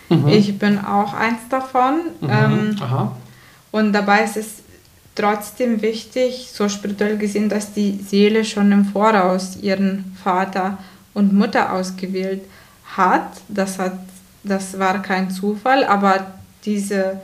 Mhm. 0.09 0.29
Ich 0.29 0.57
bin 0.59 0.79
auch 0.79 1.13
eins 1.13 1.41
davon. 1.49 2.03
Mhm. 2.21 2.31
Ähm, 2.31 2.77
und 3.73 3.93
dabei 3.93 4.25
ist 4.25 4.37
es 4.37 4.63
trotzdem 5.17 5.83
wichtig, 5.83 6.51
so 6.53 6.69
spirituell 6.69 7.17
gesehen, 7.17 7.49
dass 7.49 7.73
die 7.73 7.99
Seele 8.07 8.45
schon 8.45 8.71
im 8.71 8.85
Voraus 8.85 9.57
ihren 9.61 10.17
Vater 10.23 10.79
und 11.15 11.33
Mutter 11.33 11.73
ausgewählt 11.73 12.43
hat. 12.85 13.41
Das, 13.49 13.79
hat, 13.79 13.99
das 14.45 14.79
war 14.79 15.03
kein 15.03 15.31
Zufall, 15.31 15.85
aber 15.85 16.35
diese 16.65 17.21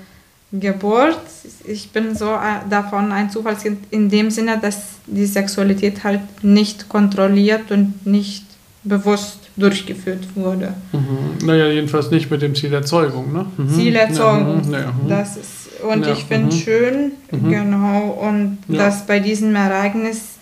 Geburt, 0.52 1.18
ich 1.64 1.90
bin 1.90 2.14
so 2.14 2.26
äh, 2.26 2.68
davon 2.68 3.12
ein 3.12 3.30
Zufallskind 3.30 3.86
in 3.90 4.10
dem 4.10 4.30
Sinne, 4.30 4.58
dass 4.60 4.96
die 5.06 5.26
Sexualität 5.26 6.04
halt 6.04 6.20
nicht 6.42 6.88
kontrolliert 6.88 7.70
und 7.70 8.04
nicht 8.06 8.44
bewusst 8.84 9.38
durchgeführt 9.56 10.26
wurde. 10.34 10.74
Mhm. 10.92 11.46
Naja, 11.46 11.68
jedenfalls 11.68 12.10
nicht 12.10 12.30
mit 12.30 12.42
dem 12.42 12.54
Ziel 12.54 12.70
der 12.70 12.82
Zeugung. 12.82 13.32
Ne? 13.32 13.46
Mhm. 13.56 13.68
Zielerzeugung. 13.70 14.70
Ja, 14.70 14.80
ja, 14.80 14.86
mhm. 14.92 15.08
das 15.08 15.36
ist, 15.36 15.61
und 15.82 16.06
ja, 16.06 16.12
ich 16.12 16.24
finde 16.24 16.54
mhm. 16.54 16.58
schön, 16.58 17.12
mhm. 17.30 17.50
genau, 17.50 18.18
und 18.20 18.58
dass 18.68 19.06
bei 19.06 19.20
diesem 19.20 19.54
Ereignis 19.54 20.36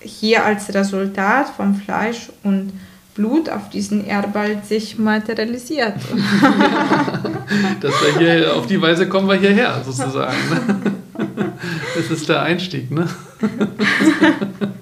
hier 0.00 0.44
als 0.44 0.72
Resultat 0.74 1.48
vom 1.56 1.74
Fleisch 1.74 2.30
und 2.42 2.72
Blut 3.14 3.48
auf 3.48 3.70
diesen 3.70 4.04
Erdball 4.06 4.60
sich 4.68 4.98
materialisiert. 4.98 5.94
das 7.80 7.92
hier, 8.18 8.54
auf 8.56 8.66
die 8.66 8.80
Weise 8.82 9.08
kommen 9.08 9.28
wir 9.28 9.36
hierher, 9.36 9.82
sozusagen. 9.84 10.36
Ne? 10.50 10.92
Das 11.96 12.10
ist 12.10 12.28
der 12.28 12.42
Einstieg, 12.42 12.90
ne? 12.90 13.08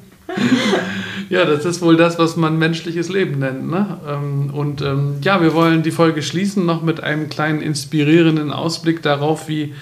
Ja, 1.32 1.46
das 1.46 1.64
ist 1.64 1.80
wohl 1.80 1.96
das, 1.96 2.18
was 2.18 2.36
man 2.36 2.58
menschliches 2.58 3.08
Leben 3.08 3.38
nennt. 3.38 3.70
Ne? 3.70 3.98
Ähm, 4.06 4.50
und 4.52 4.82
ähm, 4.82 5.14
ja, 5.22 5.40
wir 5.40 5.54
wollen 5.54 5.82
die 5.82 5.90
Folge 5.90 6.20
schließen 6.20 6.66
noch 6.66 6.82
mit 6.82 7.02
einem 7.02 7.30
kleinen 7.30 7.62
inspirierenden 7.62 8.52
Ausblick 8.52 9.00
darauf, 9.00 9.48
wie 9.48 9.72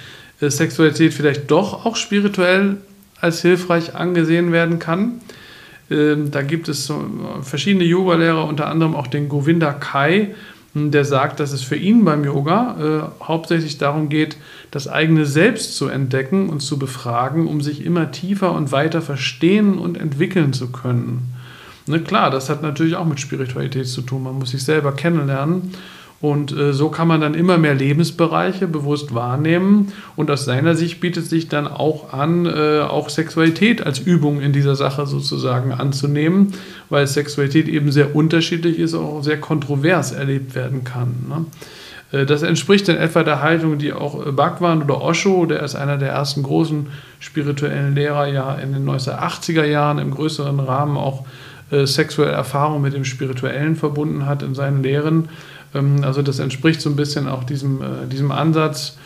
äh, 0.41 0.49
Sexualität 0.49 1.13
vielleicht 1.13 1.51
doch 1.51 1.85
auch 1.85 1.97
spirituell 1.97 2.77
als 3.21 3.43
hilfreich 3.43 3.97
angesehen 3.97 4.53
werden 4.53 4.79
kann. 4.79 5.23
Ähm, 5.91 6.31
da 6.31 6.43
gibt 6.43 6.69
es 6.69 6.93
verschiedene 7.43 7.85
Yoga-Lehrer, 7.85 8.47
unter 8.47 8.69
anderem 8.69 8.95
auch 8.95 9.09
den 9.09 9.29
Govinda 9.29 9.73
Kai, 9.73 10.37
der 10.75 11.05
sagt, 11.05 11.41
dass 11.41 11.51
es 11.51 11.65
für 11.65 11.75
ihn 11.75 12.05
beim 12.05 12.25
Yoga 12.25 13.11
äh, 13.21 13.25
hauptsächlich 13.25 13.77
darum 13.77 14.09
geht, 14.09 14.37
das 14.71 14.87
eigene 14.87 15.27
Selbst 15.27 15.75
zu 15.75 15.89
entdecken 15.89 16.49
und 16.49 16.61
zu 16.61 16.79
befragen, 16.79 17.49
um 17.49 17.61
sich 17.61 17.85
immer 17.85 18.13
tiefer 18.13 18.53
und 18.53 18.71
weiter 18.71 19.03
verstehen 19.03 19.81
und 19.81 19.99
entwickeln 19.99 20.53
zu 20.53 20.71
können. 20.71 21.40
Ne, 21.91 22.01
klar, 22.01 22.31
das 22.31 22.49
hat 22.49 22.63
natürlich 22.63 22.95
auch 22.95 23.05
mit 23.05 23.19
Spiritualität 23.19 23.89
zu 23.89 24.03
tun. 24.03 24.23
Man 24.23 24.39
muss 24.39 24.51
sich 24.51 24.65
selber 24.65 24.93
kennenlernen. 24.93 25.75
Und 26.21 26.53
äh, 26.53 26.75
so 26.75 26.91
kann 26.91 27.09
man 27.09 27.23
dann 27.23 27.35
immer 27.35 27.57
mehr 27.57 27.75
Lebensbereiche 27.75 28.69
bewusst 28.69 29.15
wahrnehmen. 29.15 29.93
Und 30.17 30.31
aus 30.31 30.45
seiner 30.45 30.75
Sicht 30.75 31.01
bietet 31.01 31.27
sich 31.27 31.49
dann 31.49 31.67
auch 31.67 32.13
an, 32.13 32.47
äh, 32.47 32.81
auch 32.81 33.09
Sexualität 33.09 33.85
als 33.85 33.99
Übung 33.99 34.41
in 34.41 34.53
dieser 34.53 34.77
Sache 34.77 35.07
sozusagen 35.07 35.73
anzunehmen, 35.73 36.53
weil 36.91 37.07
Sexualität 37.07 37.69
eben 37.69 37.91
sehr 37.91 38.15
unterschiedlich 38.15 38.79
ist, 38.79 38.95
auch 38.95 39.23
sehr 39.23 39.41
kontrovers 39.41 40.13
erlebt 40.13 40.55
werden 40.55 40.85
kann. 40.85 41.15
Ne? 41.27 41.47
Äh, 42.21 42.27
das 42.27 42.43
entspricht 42.43 42.89
in 42.91 42.97
etwa 42.97 43.23
der 43.23 43.41
Haltung, 43.43 43.79
die 43.79 43.95
auch 43.95 44.31
Bhagwan 44.33 44.83
oder 44.83 45.01
Osho, 45.01 45.47
der 45.47 45.63
ist 45.63 45.75
einer 45.75 45.97
der 45.97 46.11
ersten 46.11 46.43
großen 46.43 46.89
spirituellen 47.19 47.95
Lehrer, 47.95 48.29
ja 48.29 48.55
in 48.57 48.75
den 48.75 48.87
1980er 48.87 49.65
Jahren 49.65 49.99
im 49.99 50.11
größeren 50.11 50.61
Rahmen 50.61 50.99
auch 50.99 51.25
äh, 51.71 51.87
sexuelle 51.87 52.33
Erfahrung 52.33 52.83
mit 52.83 52.95
dem 52.95 53.05
Spirituellen 53.05 53.77
verbunden 53.77 54.27
hat 54.27 54.43
in 54.43 54.55
seinen 54.55 54.83
Lehren. 54.83 55.29
Ähm, 55.75 56.03
also 56.03 56.23
das 56.23 56.39
entspricht 56.39 56.81
so 56.81 56.91
ein 56.91 56.97
bisschen 56.97 57.29
auch 57.29 57.45
diesem, 57.45 57.83
äh, 57.83 58.07
diesem 58.11 58.33
Ansatz. 58.33 58.97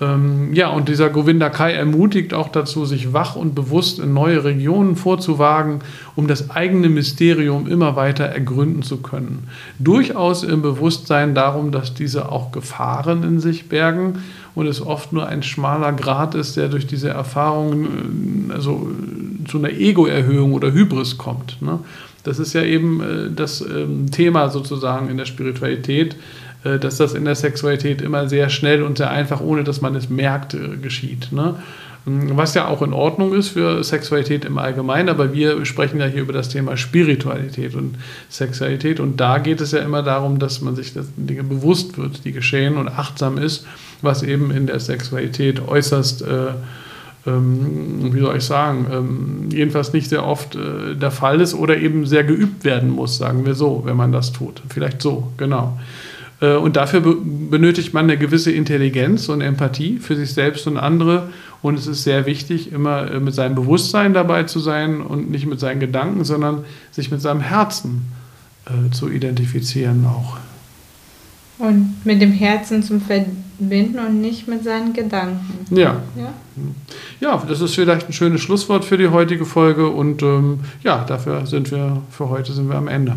Ähm, 0.00 0.54
ja, 0.54 0.68
und 0.68 0.88
dieser 0.88 1.10
Govinda 1.10 1.50
Kai 1.50 1.72
ermutigt 1.72 2.32
auch 2.32 2.48
dazu, 2.48 2.86
sich 2.86 3.12
wach 3.12 3.36
und 3.36 3.54
bewusst 3.54 3.98
in 3.98 4.14
neue 4.14 4.44
Regionen 4.44 4.96
vorzuwagen, 4.96 5.80
um 6.16 6.26
das 6.26 6.50
eigene 6.50 6.88
Mysterium 6.88 7.66
immer 7.66 7.96
weiter 7.96 8.24
ergründen 8.24 8.82
zu 8.82 8.98
können. 8.98 9.48
Durchaus 9.78 10.42
im 10.42 10.62
Bewusstsein 10.62 11.34
darum, 11.34 11.70
dass 11.70 11.92
diese 11.92 12.32
auch 12.32 12.50
Gefahren 12.50 13.22
in 13.24 13.40
sich 13.40 13.68
bergen 13.68 14.22
und 14.54 14.66
es 14.66 14.84
oft 14.84 15.12
nur 15.12 15.26
ein 15.26 15.42
schmaler 15.42 15.92
Grat 15.92 16.34
ist, 16.34 16.56
der 16.56 16.68
durch 16.68 16.86
diese 16.86 17.10
Erfahrungen 17.10 18.48
äh, 18.50 18.54
also, 18.54 18.88
zu 19.46 19.58
einer 19.58 19.70
Ego-Erhöhung 19.70 20.54
oder 20.54 20.72
Hybris 20.72 21.18
kommt. 21.18 21.60
Ne? 21.60 21.78
Das 22.24 22.38
ist 22.38 22.52
ja 22.52 22.62
eben 22.62 23.00
äh, 23.00 23.30
das 23.34 23.60
ähm, 23.60 24.10
Thema 24.10 24.48
sozusagen 24.48 25.08
in 25.08 25.16
der 25.16 25.26
Spiritualität, 25.26 26.16
äh, 26.64 26.78
dass 26.78 26.98
das 26.98 27.14
in 27.14 27.24
der 27.24 27.34
Sexualität 27.34 28.02
immer 28.02 28.28
sehr 28.28 28.48
schnell 28.50 28.82
und 28.82 28.98
sehr 28.98 29.10
einfach, 29.10 29.40
ohne 29.40 29.64
dass 29.64 29.80
man 29.80 29.94
es 29.94 30.10
merkt, 30.10 30.54
äh, 30.54 30.76
geschieht. 30.80 31.32
Ne? 31.32 31.56
Was 32.06 32.54
ja 32.54 32.66
auch 32.66 32.80
in 32.80 32.94
Ordnung 32.94 33.34
ist 33.34 33.48
für 33.48 33.84
Sexualität 33.84 34.46
im 34.46 34.56
Allgemeinen, 34.56 35.10
aber 35.10 35.34
wir 35.34 35.64
sprechen 35.66 36.00
ja 36.00 36.06
hier 36.06 36.22
über 36.22 36.32
das 36.32 36.48
Thema 36.48 36.78
Spiritualität 36.78 37.74
und 37.74 37.96
Sexualität. 38.30 39.00
Und 39.00 39.20
da 39.20 39.38
geht 39.38 39.60
es 39.60 39.72
ja 39.72 39.80
immer 39.80 40.02
darum, 40.02 40.38
dass 40.38 40.62
man 40.62 40.76
sich 40.76 40.94
das 40.94 41.06
Dinge 41.16 41.44
bewusst 41.44 41.98
wird, 41.98 42.24
die 42.24 42.32
geschehen 42.32 42.78
und 42.78 42.88
achtsam 42.88 43.36
ist, 43.36 43.66
was 44.00 44.22
eben 44.22 44.50
in 44.50 44.66
der 44.66 44.80
Sexualität 44.80 45.60
äußerst, 45.60 46.22
äh, 46.22 46.52
ähm, 47.26 48.14
wie 48.14 48.20
soll 48.20 48.36
ich 48.36 48.44
sagen, 48.44 48.86
ähm, 48.90 49.48
jedenfalls 49.50 49.92
nicht 49.92 50.08
sehr 50.08 50.24
oft 50.24 50.54
äh, 50.54 50.94
der 50.94 51.10
Fall 51.10 51.40
ist 51.40 51.54
oder 51.54 51.76
eben 51.76 52.06
sehr 52.06 52.24
geübt 52.24 52.64
werden 52.64 52.90
muss, 52.90 53.18
sagen 53.18 53.44
wir 53.44 53.54
so, 53.54 53.82
wenn 53.84 53.96
man 53.96 54.12
das 54.12 54.32
tut. 54.32 54.62
Vielleicht 54.68 55.02
so, 55.02 55.32
genau. 55.36 55.78
Äh, 56.40 56.54
und 56.54 56.76
dafür 56.76 57.02
benötigt 57.02 57.92
man 57.92 58.04
eine 58.04 58.16
gewisse 58.16 58.50
Intelligenz 58.50 59.28
und 59.28 59.40
Empathie 59.40 59.98
für 59.98 60.16
sich 60.16 60.32
selbst 60.32 60.66
und 60.66 60.76
andere. 60.76 61.28
Und 61.62 61.78
es 61.78 61.86
ist 61.86 62.04
sehr 62.04 62.24
wichtig, 62.26 62.72
immer 62.72 63.10
äh, 63.10 63.20
mit 63.20 63.34
seinem 63.34 63.54
Bewusstsein 63.54 64.14
dabei 64.14 64.44
zu 64.44 64.58
sein 64.58 65.02
und 65.02 65.30
nicht 65.30 65.46
mit 65.46 65.60
seinen 65.60 65.80
Gedanken, 65.80 66.24
sondern 66.24 66.64
sich 66.90 67.10
mit 67.10 67.20
seinem 67.20 67.40
Herzen 67.40 68.06
äh, 68.66 68.90
zu 68.92 69.10
identifizieren 69.10 70.06
auch. 70.06 70.38
Und 71.60 71.94
mit 72.04 72.20
dem 72.22 72.32
Herzen 72.32 72.82
zum 72.82 73.00
Verbinden 73.00 73.98
und 73.98 74.20
nicht 74.20 74.48
mit 74.48 74.64
seinen 74.64 74.92
Gedanken. 74.92 75.66
Ja. 75.74 75.96
Ja, 76.16 76.32
ja 77.20 77.42
das 77.46 77.60
ist 77.60 77.74
vielleicht 77.74 78.08
ein 78.08 78.12
schönes 78.12 78.40
Schlusswort 78.40 78.84
für 78.84 78.96
die 78.96 79.08
heutige 79.08 79.44
Folge. 79.44 79.88
Und 79.88 80.22
ähm, 80.22 80.60
ja, 80.82 81.04
dafür 81.04 81.46
sind 81.46 81.70
wir, 81.70 82.02
für 82.10 82.28
heute 82.30 82.52
sind 82.52 82.68
wir 82.68 82.76
am 82.76 82.88
Ende. 82.88 83.16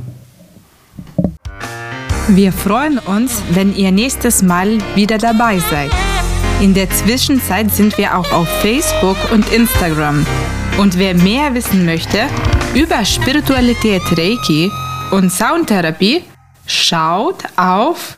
Wir 2.29 2.53
freuen 2.53 2.99
uns, 2.99 3.41
wenn 3.51 3.75
ihr 3.75 3.91
nächstes 3.91 4.41
Mal 4.41 4.77
wieder 4.95 5.17
dabei 5.17 5.59
seid. 5.59 5.91
In 6.61 6.73
der 6.73 6.89
Zwischenzeit 6.89 7.71
sind 7.71 7.97
wir 7.97 8.17
auch 8.17 8.31
auf 8.31 8.47
Facebook 8.61 9.17
und 9.33 9.51
Instagram. 9.51 10.25
Und 10.77 10.97
wer 10.97 11.15
mehr 11.15 11.53
wissen 11.53 11.85
möchte 11.85 12.19
über 12.73 13.03
Spiritualität 13.03 14.01
Reiki 14.17 14.71
und 15.11 15.31
Soundtherapie, 15.31 16.23
schaut 16.65 17.43
auf 17.57 18.17